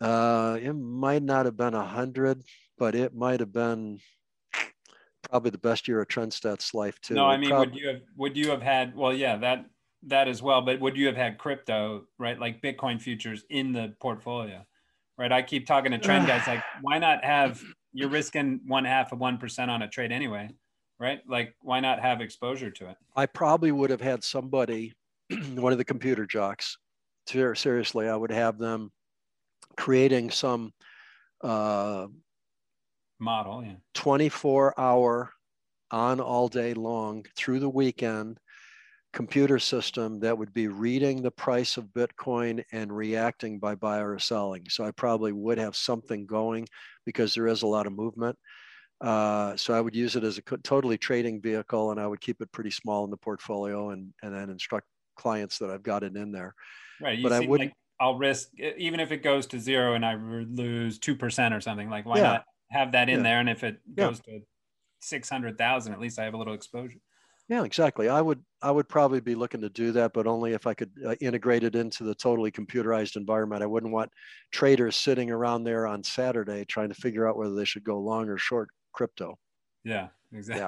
[0.00, 2.42] uh, it might not have been a hundred,
[2.78, 4.00] but it might have been
[5.30, 7.14] probably the best year of TrendStat's life too.
[7.14, 8.94] No, I mean, would you have would you have had?
[8.96, 9.66] Well, yeah, that
[10.08, 10.60] that as well.
[10.60, 14.66] But would you have had crypto, right, like Bitcoin futures in the portfolio,
[15.16, 15.32] right?
[15.32, 17.62] I keep talking to trend guys like, why not have?
[17.92, 20.50] You're risking one half of one percent on a trade anyway
[20.98, 21.20] right?
[21.28, 22.96] Like, why not have exposure to it?
[23.14, 24.94] I probably would have had somebody,
[25.54, 26.78] one of the computer jocks,
[27.26, 28.92] seriously, I would have them
[29.76, 30.72] creating some
[31.42, 32.06] uh,
[33.18, 33.74] model, yeah.
[33.94, 35.32] 24 hour
[35.90, 38.38] on all day long through the weekend
[39.12, 44.18] computer system that would be reading the price of Bitcoin and reacting by buy or
[44.18, 44.64] selling.
[44.68, 46.68] So I probably would have something going
[47.06, 48.36] because there is a lot of movement.
[49.00, 52.40] Uh, so I would use it as a totally trading vehicle, and I would keep
[52.40, 54.86] it pretty small in the portfolio, and and then instruct
[55.16, 56.54] clients that I've got it in there.
[57.00, 57.18] Right.
[57.18, 57.60] You but I would.
[57.60, 61.60] Like I'll risk even if it goes to zero and I lose two percent or
[61.60, 61.88] something.
[61.88, 62.22] Like why yeah.
[62.22, 63.22] not have that in yeah.
[63.22, 63.40] there?
[63.40, 64.38] And if it goes yeah.
[64.38, 64.44] to
[65.00, 66.98] six hundred thousand, at least I have a little exposure.
[67.48, 68.08] Yeah, exactly.
[68.08, 70.90] I would I would probably be looking to do that, but only if I could
[71.06, 73.62] uh, integrate it into the totally computerized environment.
[73.62, 74.10] I wouldn't want
[74.52, 78.28] traders sitting around there on Saturday trying to figure out whether they should go long
[78.28, 79.38] or short crypto.
[79.84, 80.66] Yeah, exactly.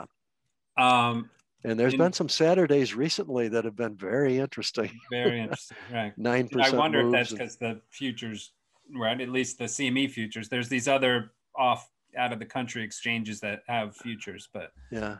[0.78, 1.08] Yeah.
[1.08, 1.30] Um,
[1.64, 4.92] and there's in, been some Saturdays recently that have been very interesting.
[5.10, 6.16] Very interesting, right?
[6.16, 6.74] Nine percent.
[6.74, 8.52] I wonder if that's because the futures,
[8.94, 9.20] right?
[9.20, 10.48] At least the CME futures.
[10.48, 15.16] There's these other off out of the country exchanges that have futures, but yeah,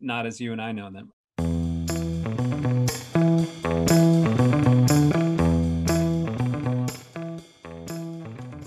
[0.00, 1.12] not as you and I know them.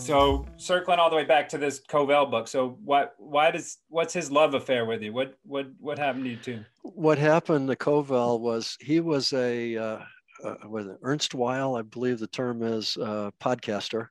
[0.03, 2.49] So circling all the way back to this Covel book.
[2.49, 5.13] So what why does what's his love affair with you?
[5.13, 6.65] What what what happened to you too?
[6.81, 9.99] What happened to Covel was he was a uh,
[10.43, 14.07] uh, was Ernst Weil, I believe the term is uh, podcaster,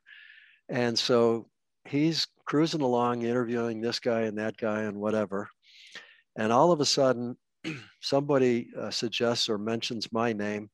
[0.70, 1.48] and so
[1.84, 5.50] he's cruising along interviewing this guy and that guy and whatever,
[6.36, 7.36] and all of a sudden
[8.00, 10.70] somebody uh, suggests or mentions my name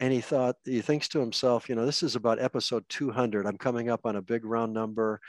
[0.00, 3.58] and he thought he thinks to himself you know this is about episode 200 i'm
[3.58, 5.20] coming up on a big round number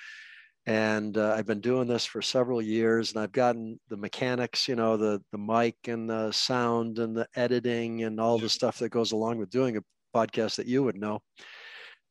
[0.65, 4.75] and uh, i've been doing this for several years and i've gotten the mechanics you
[4.75, 8.89] know the the mic and the sound and the editing and all the stuff that
[8.89, 9.81] goes along with doing a
[10.13, 11.19] podcast that you would know.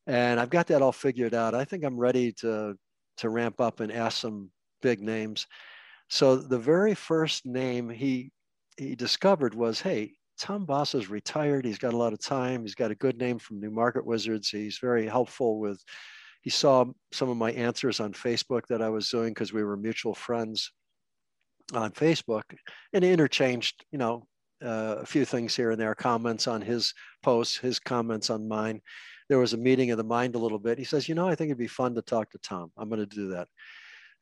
[0.06, 1.54] And i've got that all figured out.
[1.54, 2.74] I think i'm ready to
[3.18, 4.50] to ramp up and ask some
[4.82, 5.46] big names.
[6.08, 8.32] So the very first name he
[8.76, 11.66] he discovered was hey Tom Basso is retired.
[11.66, 12.62] He's got a lot of time.
[12.62, 14.48] He's got a good name from New Market Wizards.
[14.48, 15.84] He's very helpful with,
[16.40, 19.76] he saw some of my answers on Facebook that I was doing because we were
[19.76, 20.72] mutual friends
[21.74, 22.42] on Facebook
[22.94, 24.26] and interchanged, you know,
[24.64, 28.80] uh, a few things here and there, comments on his posts, his comments on mine.
[29.28, 30.78] There was a meeting of the mind a little bit.
[30.78, 32.72] He says, you know, I think it'd be fun to talk to Tom.
[32.78, 33.48] I'm going to do that.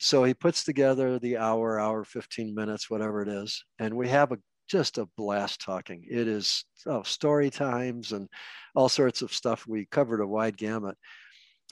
[0.00, 3.64] So he puts together the hour, hour, 15 minutes, whatever it is.
[3.78, 4.38] And we have a
[4.68, 6.04] just a blast talking.
[6.08, 8.28] It is oh, story times and
[8.74, 9.66] all sorts of stuff.
[9.66, 10.96] We covered a wide gamut.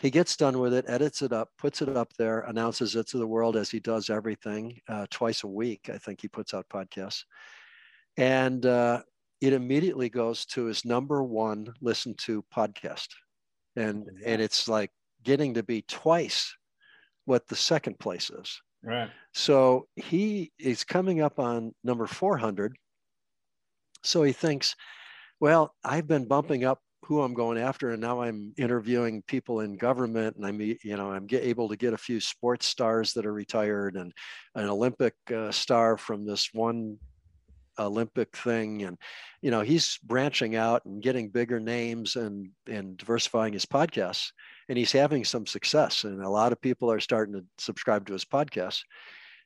[0.02, 3.18] He gets done with it, edits it up, puts it up there, announces it to
[3.18, 5.88] the world as he does everything uh, twice a week.
[5.92, 7.22] I think he puts out podcasts.
[8.18, 9.02] And uh,
[9.40, 13.08] it immediately goes to his number one listened to podcast.
[13.76, 14.90] And, and it's like
[15.22, 16.54] getting to be twice
[17.24, 18.60] what the second place is.
[18.82, 19.10] Right.
[19.34, 22.76] So he is coming up on number 400
[24.02, 24.74] so he thinks,
[25.40, 29.76] well, I've been bumping up who I'm going after, and now I'm interviewing people in
[29.76, 33.26] government, and I'm you know I'm get, able to get a few sports stars that
[33.26, 34.12] are retired, and
[34.54, 36.98] an Olympic uh, star from this one
[37.78, 38.98] Olympic thing, and
[39.40, 44.30] you know he's branching out and getting bigger names and and diversifying his podcasts,
[44.68, 48.14] and he's having some success, and a lot of people are starting to subscribe to
[48.14, 48.82] his podcasts.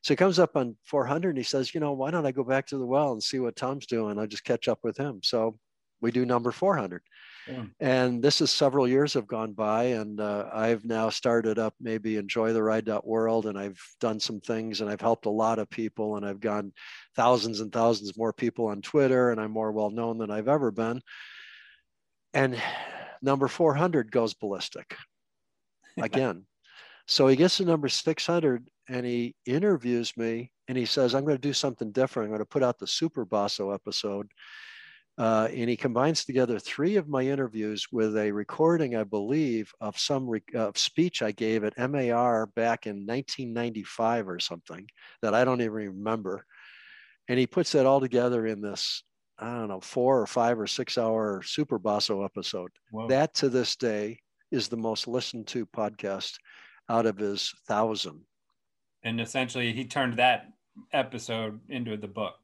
[0.01, 2.43] So he comes up on 400 and he says, you know, why don't I go
[2.43, 4.17] back to the well and see what Tom's doing?
[4.17, 5.21] I'll just catch up with him.
[5.23, 5.59] So
[6.01, 7.03] we do number 400.
[7.47, 7.63] Yeah.
[7.79, 12.17] And this is several years have gone by, and uh, I've now started up maybe
[12.17, 16.17] enjoy the ride.world, and I've done some things, and I've helped a lot of people,
[16.17, 16.71] and I've gone
[17.15, 20.71] thousands and thousands more people on Twitter, and I'm more well known than I've ever
[20.71, 21.01] been.
[22.33, 22.61] And
[23.23, 24.95] number 400 goes ballistic
[25.99, 26.45] again.
[27.11, 31.35] So he gets to number 600 and he interviews me and he says, I'm going
[31.35, 32.27] to do something different.
[32.27, 34.31] I'm going to put out the Super Basso episode.
[35.17, 39.99] Uh, and he combines together three of my interviews with a recording, I believe, of
[39.99, 44.87] some re- uh, speech I gave at MAR back in 1995 or something
[45.21, 46.45] that I don't even remember.
[47.27, 49.03] And he puts that all together in this,
[49.37, 52.71] I don't know, four or five or six hour Super Basso episode.
[52.91, 53.09] Whoa.
[53.09, 56.37] That to this day is the most listened to podcast
[56.89, 58.21] out of his thousand.
[59.03, 60.47] and essentially, he turned that
[60.93, 62.35] episode into the book.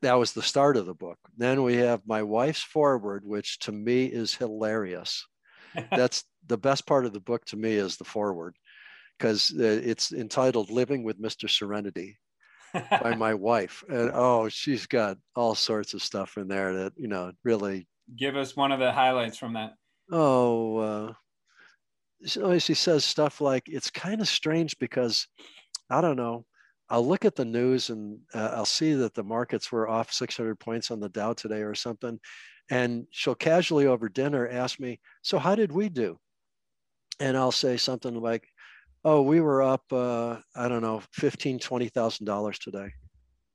[0.00, 1.18] that was the start of the book.
[1.36, 5.26] Then we have my wife's foreword, which to me is hilarious.
[5.90, 8.56] That's the best part of the book to me is the foreword
[9.18, 11.48] because it's entitled Living with Mr.
[11.48, 12.18] Serenity
[12.72, 13.84] by my wife.
[13.88, 17.86] And oh, she's got all sorts of stuff in there that, you know, really.
[18.16, 19.74] Give us one of the highlights from that.
[20.10, 21.12] Oh, uh,
[22.24, 25.26] she says stuff like, it's kind of strange because
[25.90, 26.46] I don't know.
[26.88, 30.58] I'll look at the news and uh, I'll see that the markets were off 600
[30.60, 32.18] points on the Dow today or something.
[32.70, 36.18] And she'll casually over dinner ask me, So, how did we do?
[37.18, 38.46] And I'll say something like,
[39.04, 42.92] Oh, we were up, uh, I don't know, $15,000, $20,000 today.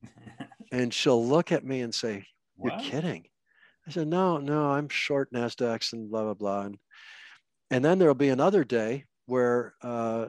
[0.72, 2.26] and she'll look at me and say,
[2.62, 2.84] You're What?
[2.84, 3.26] kidding.
[3.88, 6.62] I said, No, no, I'm short NASDAQs and blah, blah, blah.
[6.64, 6.78] And,
[7.72, 10.28] and then there'll be another day where, uh,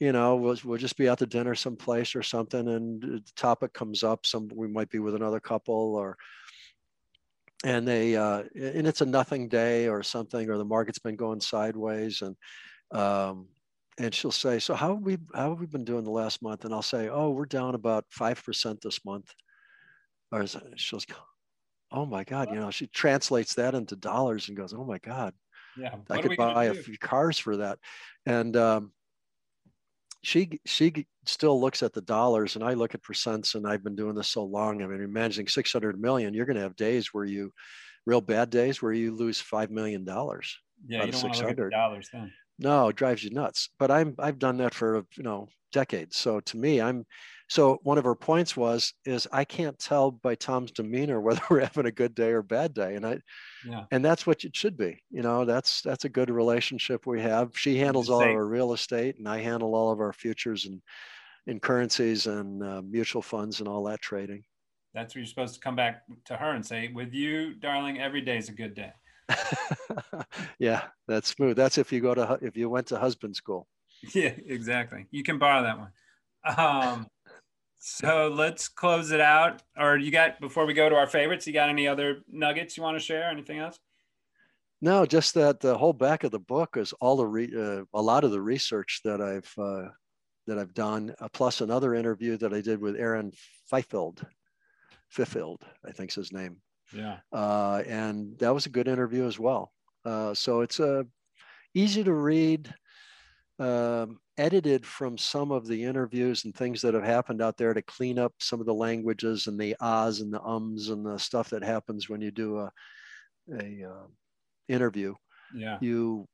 [0.00, 3.72] you know, we'll, we'll just be out to dinner someplace or something, and the topic
[3.72, 4.26] comes up.
[4.26, 6.16] Some we might be with another couple, or
[7.64, 11.40] and they uh, and it's a nothing day or something, or the market's been going
[11.40, 12.36] sideways, and
[12.90, 13.48] um,
[13.98, 16.64] and she'll say, "So how have we how have we been doing the last month?"
[16.64, 19.32] And I'll say, "Oh, we're down about five percent this month."
[20.32, 20.44] Or
[20.76, 21.14] she'll go,
[21.92, 25.34] "Oh my God!" You know, she translates that into dollars and goes, "Oh my God."
[25.78, 25.94] Yeah.
[26.10, 27.78] I could buy a few cars for that.
[28.26, 28.92] And um,
[30.22, 33.54] she she still looks at the dollars, and I look at percents.
[33.54, 34.82] And I've been doing this so long.
[34.82, 36.34] I mean, you're managing 600 million.
[36.34, 37.52] You're going to have days where you,
[38.06, 40.58] real bad days where you lose five million dollars.
[40.86, 41.70] Yeah, out you of don't want to look at 600.
[41.70, 42.32] dollars then.
[42.58, 43.68] No, it drives you nuts.
[43.78, 46.16] But I'm I've done that for you know decades.
[46.16, 47.04] So to me, I'm
[47.48, 51.60] so one of her points was is I can't tell by Tom's demeanor whether we're
[51.60, 53.18] having a good day or bad day, and I
[53.64, 53.86] Yeah.
[53.90, 55.02] and that's what it should be.
[55.10, 57.58] You know, that's that's a good relationship we have.
[57.58, 60.82] She handles all of our real estate, and I handle all of our futures and
[61.46, 64.44] in currencies and uh, mutual funds and all that trading.
[64.94, 68.20] That's where you're supposed to come back to her and say, with you, darling, every
[68.20, 68.92] day is a good day.
[70.58, 71.56] yeah, that's smooth.
[71.56, 73.66] That's if you go to if you went to husband school.
[74.14, 75.06] Yeah, exactly.
[75.10, 76.58] You can borrow that one.
[76.58, 77.06] Um,
[77.78, 79.62] so let's close it out.
[79.78, 82.82] Or you got before we go to our favorites, you got any other nuggets you
[82.82, 83.30] want to share?
[83.30, 83.78] Anything else?
[84.80, 88.02] No, just that the whole back of the book is all the re, uh, a
[88.02, 89.88] lot of the research that I've uh,
[90.46, 93.32] that I've done, uh, plus another interview that I did with Aaron
[93.70, 94.26] Fifield,
[95.08, 96.56] Fifield, I think's his name,
[96.92, 97.20] Yeah.
[97.32, 99.72] uh, and that was a good interview as well.
[100.04, 101.02] Uh, so it's uh,
[101.74, 102.74] easy to read,
[103.58, 107.82] um, edited from some of the interviews and things that have happened out there to
[107.82, 111.50] clean up some of the languages and the ahs and the ums and the stuff
[111.50, 112.72] that happens when you do a
[113.60, 114.06] a uh,
[114.68, 115.14] interview
[115.50, 115.80] Yeah.
[115.80, 116.28] you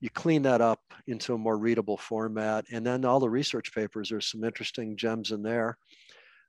[0.00, 4.10] you clean that up into a more readable format and then all the research papers
[4.10, 5.78] there's some interesting gems in there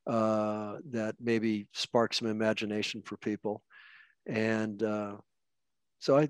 [0.07, 3.61] uh, that maybe spark some imagination for people
[4.27, 5.13] and uh,
[5.99, 6.27] so i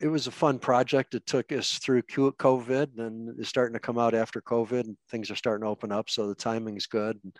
[0.00, 3.98] it was a fun project it took us through covid and it's starting to come
[3.98, 7.36] out after covid and things are starting to open up so the timing's good and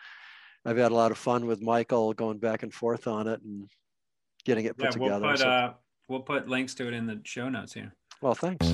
[0.65, 3.69] i've had a lot of fun with michael going back and forth on it and
[4.45, 4.99] getting it put Yeah.
[5.01, 5.73] We'll together put So- uh,
[6.09, 7.95] we'll put links to it in the show notes here.
[8.21, 8.67] well thanks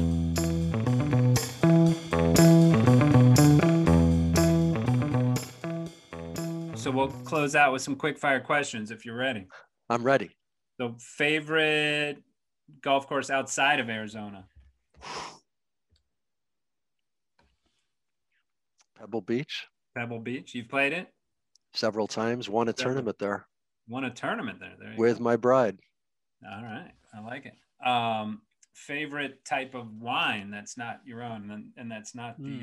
[6.89, 9.47] So we'll close out with some quick fire questions if you're ready.
[9.91, 10.31] i'm ready
[10.81, 12.17] So favorite
[12.81, 14.47] golf course outside of Arizona?
[18.99, 20.55] pebble beach Pebble Beach.
[20.55, 21.09] You've played it?
[21.75, 22.95] several times, won a Several.
[22.95, 23.47] tournament there
[23.87, 24.73] Won a tournament there.
[24.81, 25.25] there with go.
[25.25, 25.79] my bride.
[26.51, 26.93] All right.
[27.15, 27.87] I like it.
[27.87, 28.41] Um,
[28.73, 32.61] favorite type of wine that's not your own and, and that's not the,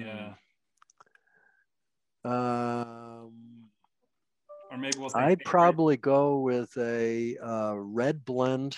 [2.24, 2.28] Hmm.
[2.28, 3.55] uh, Um,
[4.76, 8.76] or maybe we'll I'd probably go with a uh, red blend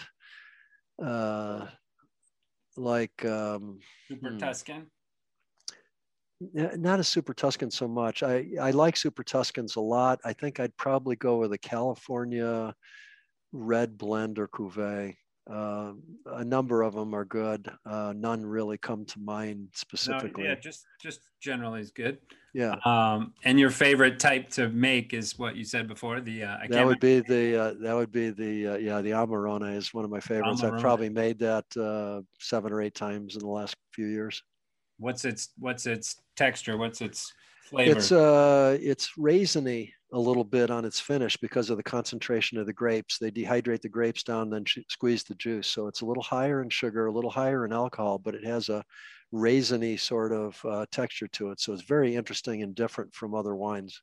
[1.03, 1.67] uh,
[2.75, 4.37] like um, Super Hmm.
[4.37, 4.91] Tuscan.
[6.39, 8.21] not a Super Tuscan so much.
[8.21, 10.19] I, I like Super Tuscans a lot.
[10.23, 12.75] I think I'd probably go with a California
[13.51, 15.15] red blend or cuvee.
[15.49, 15.93] Uh,
[16.25, 17.71] a number of them are good.
[17.85, 20.43] Uh, none really come to mind No, specifically.
[20.43, 22.17] yeah, just just generally is good.
[22.53, 22.75] yeah.
[22.83, 26.19] Um, and your favorite type to make is what you said before.
[26.19, 29.01] The uh, I can't That would be the uh, that would be the uh, yeah
[29.01, 30.63] the Amarone is one of my favorites.
[30.63, 34.43] I've probably made that uh, seven or eight times in the last few years.
[34.99, 36.75] what's its what's its texture?
[36.77, 37.31] What's its
[37.69, 37.97] flavor?
[37.97, 42.65] It's uh it's raisiny a little bit on its finish because of the concentration of
[42.65, 43.17] the grapes.
[43.17, 45.67] They dehydrate the grapes down, then squeeze the juice.
[45.67, 48.69] So it's a little higher in sugar, a little higher in alcohol, but it has
[48.69, 48.83] a
[49.33, 51.59] raisiny sort of uh, texture to it.
[51.59, 54.01] So it's very interesting and different from other wines,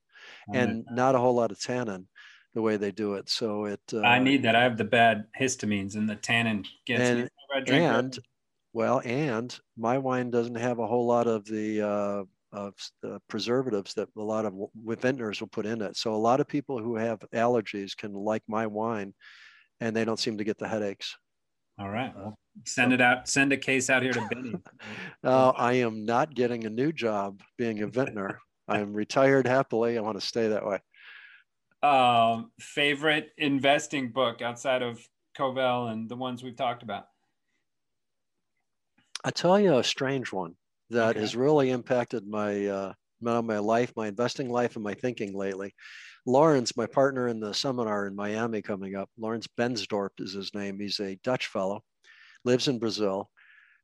[0.53, 2.07] and not a whole lot of tannin
[2.53, 3.28] the way they do it.
[3.31, 4.55] So it uh, I need that.
[4.55, 7.07] I have the bad histamines and the tannin gets me.
[7.07, 7.99] and- Whenever I drink it.
[7.99, 8.19] and
[8.74, 12.24] well and my wine doesn't have a whole lot of the uh,
[12.55, 14.55] of the preservatives that a lot of
[14.87, 18.43] vintners will put in it so a lot of people who have allergies can like
[18.49, 19.13] my wine
[19.81, 21.17] and they don't seem to get the headaches
[21.77, 23.29] all right, well, send it out.
[23.29, 24.55] Send a case out here to Benny.
[25.25, 30.01] uh, i am not getting a new job being a vintner i'm retired happily i
[30.01, 30.79] want to stay that way
[31.83, 35.07] um, favorite investing book outside of
[35.37, 37.09] Covel and the ones we've talked about.
[39.25, 40.55] i tell you a strange one
[40.95, 41.21] that Okay.
[41.21, 45.75] has really impacted my uh, my life, my investing life, and my thinking lately.
[46.27, 50.79] Laurens, my partner in the seminar in Miami coming up, Laurens Bensdorp is his name.
[50.81, 51.83] He's a Dutch fellow,
[52.45, 53.31] lives in Brazil,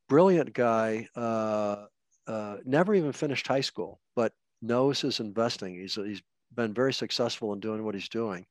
[0.08, 1.06] brilliant guy.
[1.16, 1.86] Uh,
[2.26, 4.32] uh, never even finished high school, but
[4.62, 5.74] knows his investing.
[5.74, 6.22] He's he's
[6.54, 8.46] been very successful in doing what he's doing.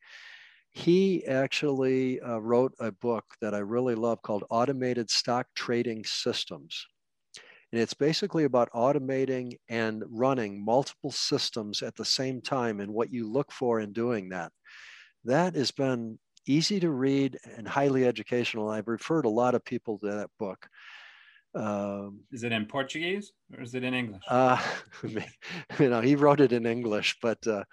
[0.72, 6.86] He actually uh, wrote a book that I really love called Automated Stock Trading Systems.
[7.72, 13.14] And it's basically about automating and running multiple systems at the same time and what
[13.14, 14.52] you look for in doing that.
[15.26, 16.18] That has been
[16.48, 18.70] easy to read and highly educational.
[18.70, 20.68] I've referred a lot of people to that book.
[21.56, 24.22] Um, Is it in Portuguese or is it in English?
[24.28, 24.62] uh,
[25.80, 27.64] you know, he wrote it in English, but uh,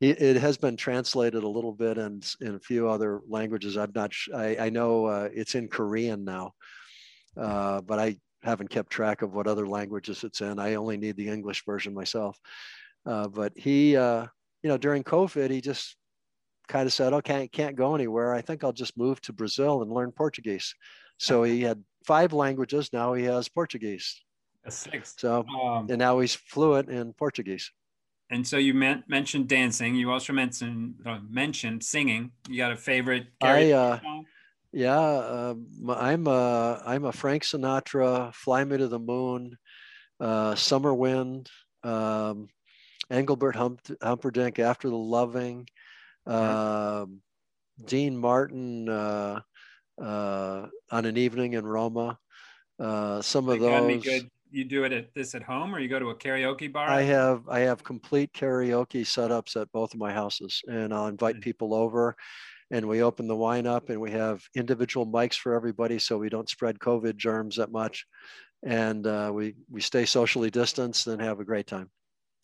[0.00, 3.76] it, it has been translated a little bit and in a few other languages.
[3.76, 4.12] I'm not.
[4.34, 6.52] I, I know uh, it's in Korean now,
[7.36, 10.58] uh, but I haven't kept track of what other languages it's in.
[10.58, 12.38] I only need the English version myself.
[13.06, 14.26] Uh, but he, uh,
[14.62, 15.96] you know, during COVID, he just
[16.68, 18.34] kind of said, "Okay, I can't go anywhere.
[18.34, 20.74] I think I'll just move to Brazil and learn Portuguese."
[21.18, 22.90] So he had five languages.
[22.92, 24.22] Now he has Portuguese.
[24.64, 25.14] A six.
[25.18, 27.70] So Um, and now he's fluent in Portuguese.
[28.30, 29.96] and so you meant, mentioned dancing.
[29.96, 32.32] You also mentioned uh, mentioned singing.
[32.48, 33.26] You got a favorite?
[33.42, 34.26] I, uh, song?
[34.72, 39.56] Yeah, um, I'm a I'm a Frank Sinatra, "Fly Me to the Moon,"
[40.20, 41.50] uh, "Summer Wind,"
[41.84, 42.48] um,
[43.10, 45.68] Engelbert Hump- Humperdinck, "After the Loving,"
[46.26, 47.22] um,
[47.84, 49.40] Dean Martin, uh,
[50.00, 52.18] uh, "On an Evening in Roma."
[52.78, 54.26] Uh, some of Like, gotta be those.
[54.52, 56.88] You do it at this at home, or you go to a karaoke bar?
[56.88, 61.40] I have I have complete karaoke setups at both of my houses, and I'll invite
[61.40, 62.16] people over,
[62.70, 66.28] and we open the wine up, and we have individual mics for everybody, so we
[66.28, 68.06] don't spread COVID germs that much,
[68.62, 71.90] and uh, we we stay socially distanced and have a great time.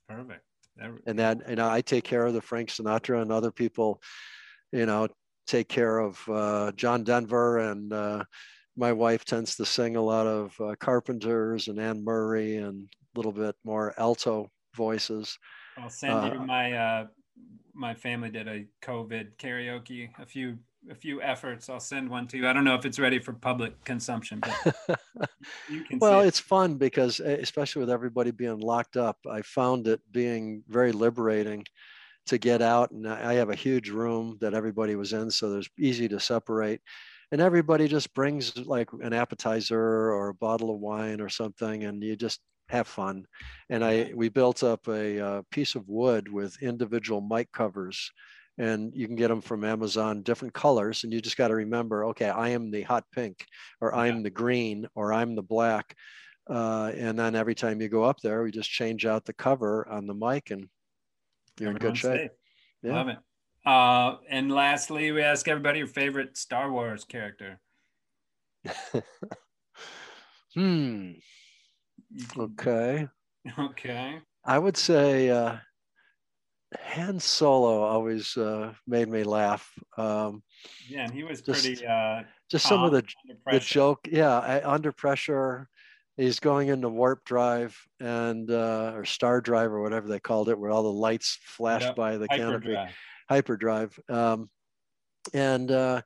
[0.09, 0.43] Perfect.
[0.77, 4.01] That- And that you know I take care of the Frank Sinatra, and other people,
[4.73, 5.09] you know,
[5.47, 8.24] take care of uh, John Denver, and uh,
[8.77, 13.19] my wife tends to sing a lot of uh, Carpenters and Anne Murray, and a
[13.19, 15.39] little bit more alto voices.
[15.78, 17.07] I'll send you uh, my uh,
[17.77, 20.09] my family did a COVID karaoke.
[20.19, 20.59] A few
[20.90, 21.69] a few efforts.
[21.69, 22.48] I'll send one to you.
[22.48, 24.77] I don't know if it's ready for public consumption, but
[25.69, 25.98] you can.
[25.98, 26.28] well, it.
[26.28, 30.93] it's fun because, eh, especially with everybody being locked up, I found it being very
[30.93, 31.65] liberating
[32.27, 32.90] to get out.
[32.90, 36.81] And I have a huge room that everybody was in, so there's easy to separate.
[37.32, 42.03] And everybody just brings like an appetizer or a bottle of wine or something, and
[42.03, 43.26] you just have fun.
[43.70, 48.10] And I we built up a uh, piece of wood with individual mic covers.
[48.59, 52.06] And you can get them from Amazon, different colors, and you just got to remember,
[52.06, 53.44] okay, I am the hot pink,
[53.82, 54.01] or Yeah.
[54.01, 55.94] I'm the green, or I'm the black,
[56.48, 59.86] uh, and then every time you go up there, we just change out the cover
[59.88, 60.68] on the mic and
[61.59, 62.30] you're in good shape.
[62.82, 62.94] Yeah.
[62.94, 63.18] Love it.
[63.64, 67.60] Uh, and lastly, we ask everybody your favorite Star Wars character.
[70.55, 71.10] Hmm.
[72.36, 73.09] Okay.
[73.59, 74.18] Okay.
[74.44, 75.56] I would say uh,
[76.78, 79.70] Han Solo always uh, made me laugh.
[79.97, 80.43] Um,
[80.89, 83.02] Yeah, and he was Just- pretty uh, just some of the
[83.51, 84.01] the joke.
[84.10, 85.68] Yeah, I- under pressure.
[86.16, 90.59] He's going into warp drive and uh, or star drive or whatever they called it,
[90.59, 92.73] where all the lights flash Yep, by the canopy.
[92.74, 92.94] Hyperdrive.
[93.28, 94.51] hyperdrive um,
[95.35, 96.01] and uh,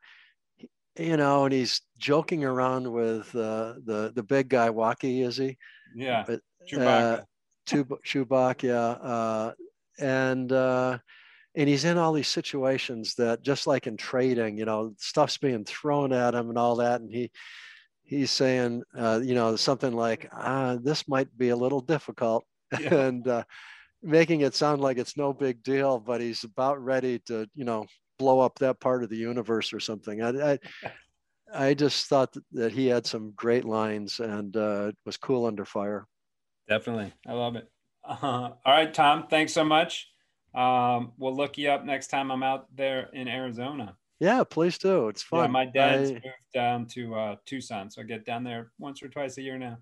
[0.99, 5.57] you know and he's joking around with uh, the the big guy Waki is he
[5.95, 6.25] Yeah.
[6.27, 6.41] But,
[6.71, 7.25] Chewbacca.
[7.67, 9.53] Chub- Chewbacca yeah uh,
[9.99, 10.99] and uh,
[11.55, 15.65] and he's in all these situations that just like in trading you know stuff's being
[15.65, 17.31] thrown at him and all that and he
[18.05, 22.45] he's saying uh, you know something like ah, this might be a little difficult
[22.81, 22.95] Yeah.
[22.95, 23.45] and uh,
[24.03, 27.87] making it sound like it's no big deal, but he's about ready to, you know,
[28.19, 30.23] blow up that part of the universe or something.
[30.23, 30.59] I, I,
[31.55, 36.07] I just thought that- he had some great lines and uh, was cool under fire.
[36.69, 37.13] Definitely.
[37.27, 37.69] I love it.
[38.09, 39.27] Uh, all right, Tom.
[39.29, 40.09] Thanks so much.
[40.55, 43.97] Um, we'll look you up next time I'm out there in Arizona.
[44.21, 45.09] Yeah, please do.
[45.09, 45.51] It's Yeah, fun.
[45.53, 49.09] my dad's I- moved down to uh, Tucson, so I get down there once or
[49.09, 49.79] twice a year now.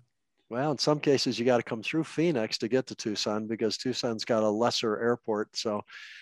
[0.49, 3.77] well, in some cases, you got to come through Phoenix to get to Tucson because
[3.77, 5.55] Tucson's got a lesser airport.
[5.55, 5.81] So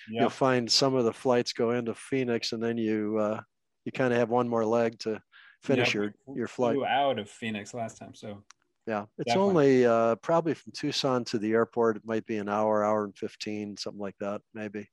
[0.09, 3.39] you'll find some of the flights go into Phoenix, and then you uh,
[3.85, 5.21] you kind of have one more leg to
[5.63, 6.75] finish Yeah, your your flight.
[6.75, 8.43] Flew out of Phoenix last time, so
[8.85, 9.85] Yeah, it's Definitely.
[9.85, 11.97] only uh, probably from Tucson to the airport.
[11.97, 14.87] It might be an hour, hour and fifteen, something like that, maybe.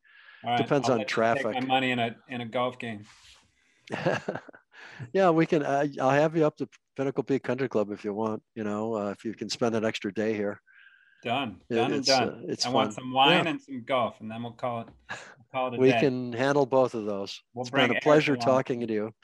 [0.44, 1.54] right, Depends I'll on traffic.
[1.54, 3.04] my money in a in a golf game.
[5.12, 5.62] yeah, we can.
[5.62, 8.42] Uh, I'll have you up to Pinnacle Peak Country Club if you want.
[8.54, 10.60] You know, uh, if you can spend an extra day here.
[11.22, 12.28] Done, It- done and done.
[12.28, 13.50] uh, it's I want some wine Yeah.
[13.52, 15.18] and some golf, and then we'll call it we'll
[15.52, 16.00] call it a We day.
[16.00, 17.40] can handle both of those.
[17.54, 19.14] We'll it's been a pleasure talking to you.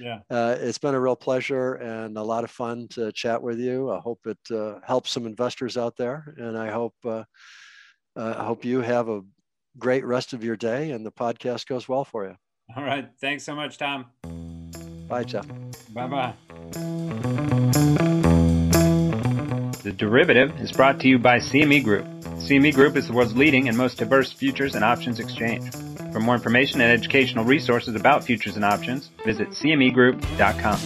[0.00, 3.58] Yeah, Uh, it's been a real pleasure and a lot of fun to chat with
[3.58, 3.90] you.
[3.90, 7.24] I hope it uh, helps some investors out there, and I hope uh,
[8.16, 9.22] uh, I hope you have a
[9.78, 12.36] great rest of your day and the podcast goes well for you.
[12.76, 13.08] all right.
[13.20, 14.06] Thanks so much, Tom.
[15.08, 15.46] Bye, Jeff.
[15.92, 16.34] Bye bye.
[19.84, 22.06] The Derivative is brought to you by CME Group.
[22.38, 25.70] CME Group is the world's leading and most diverse futures and options exchange.
[26.14, 30.78] For more information and educational resources about futures and options, visit cmegroup.com.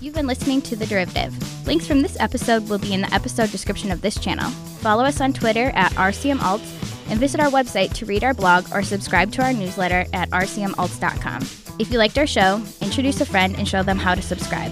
[0.00, 1.66] You've been listening to The Derivative.
[1.66, 4.48] Links from this episode will be in the episode description of this channel.
[4.82, 8.84] Follow us on Twitter at RCMAlts and visit our website to read our blog or
[8.84, 11.42] subscribe to our newsletter at rcmalts.com.
[11.80, 14.70] If you liked our show, introduce a friend and show them how to subscribe.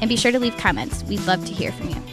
[0.00, 1.04] And be sure to leave comments.
[1.04, 2.07] We'd love to hear from you.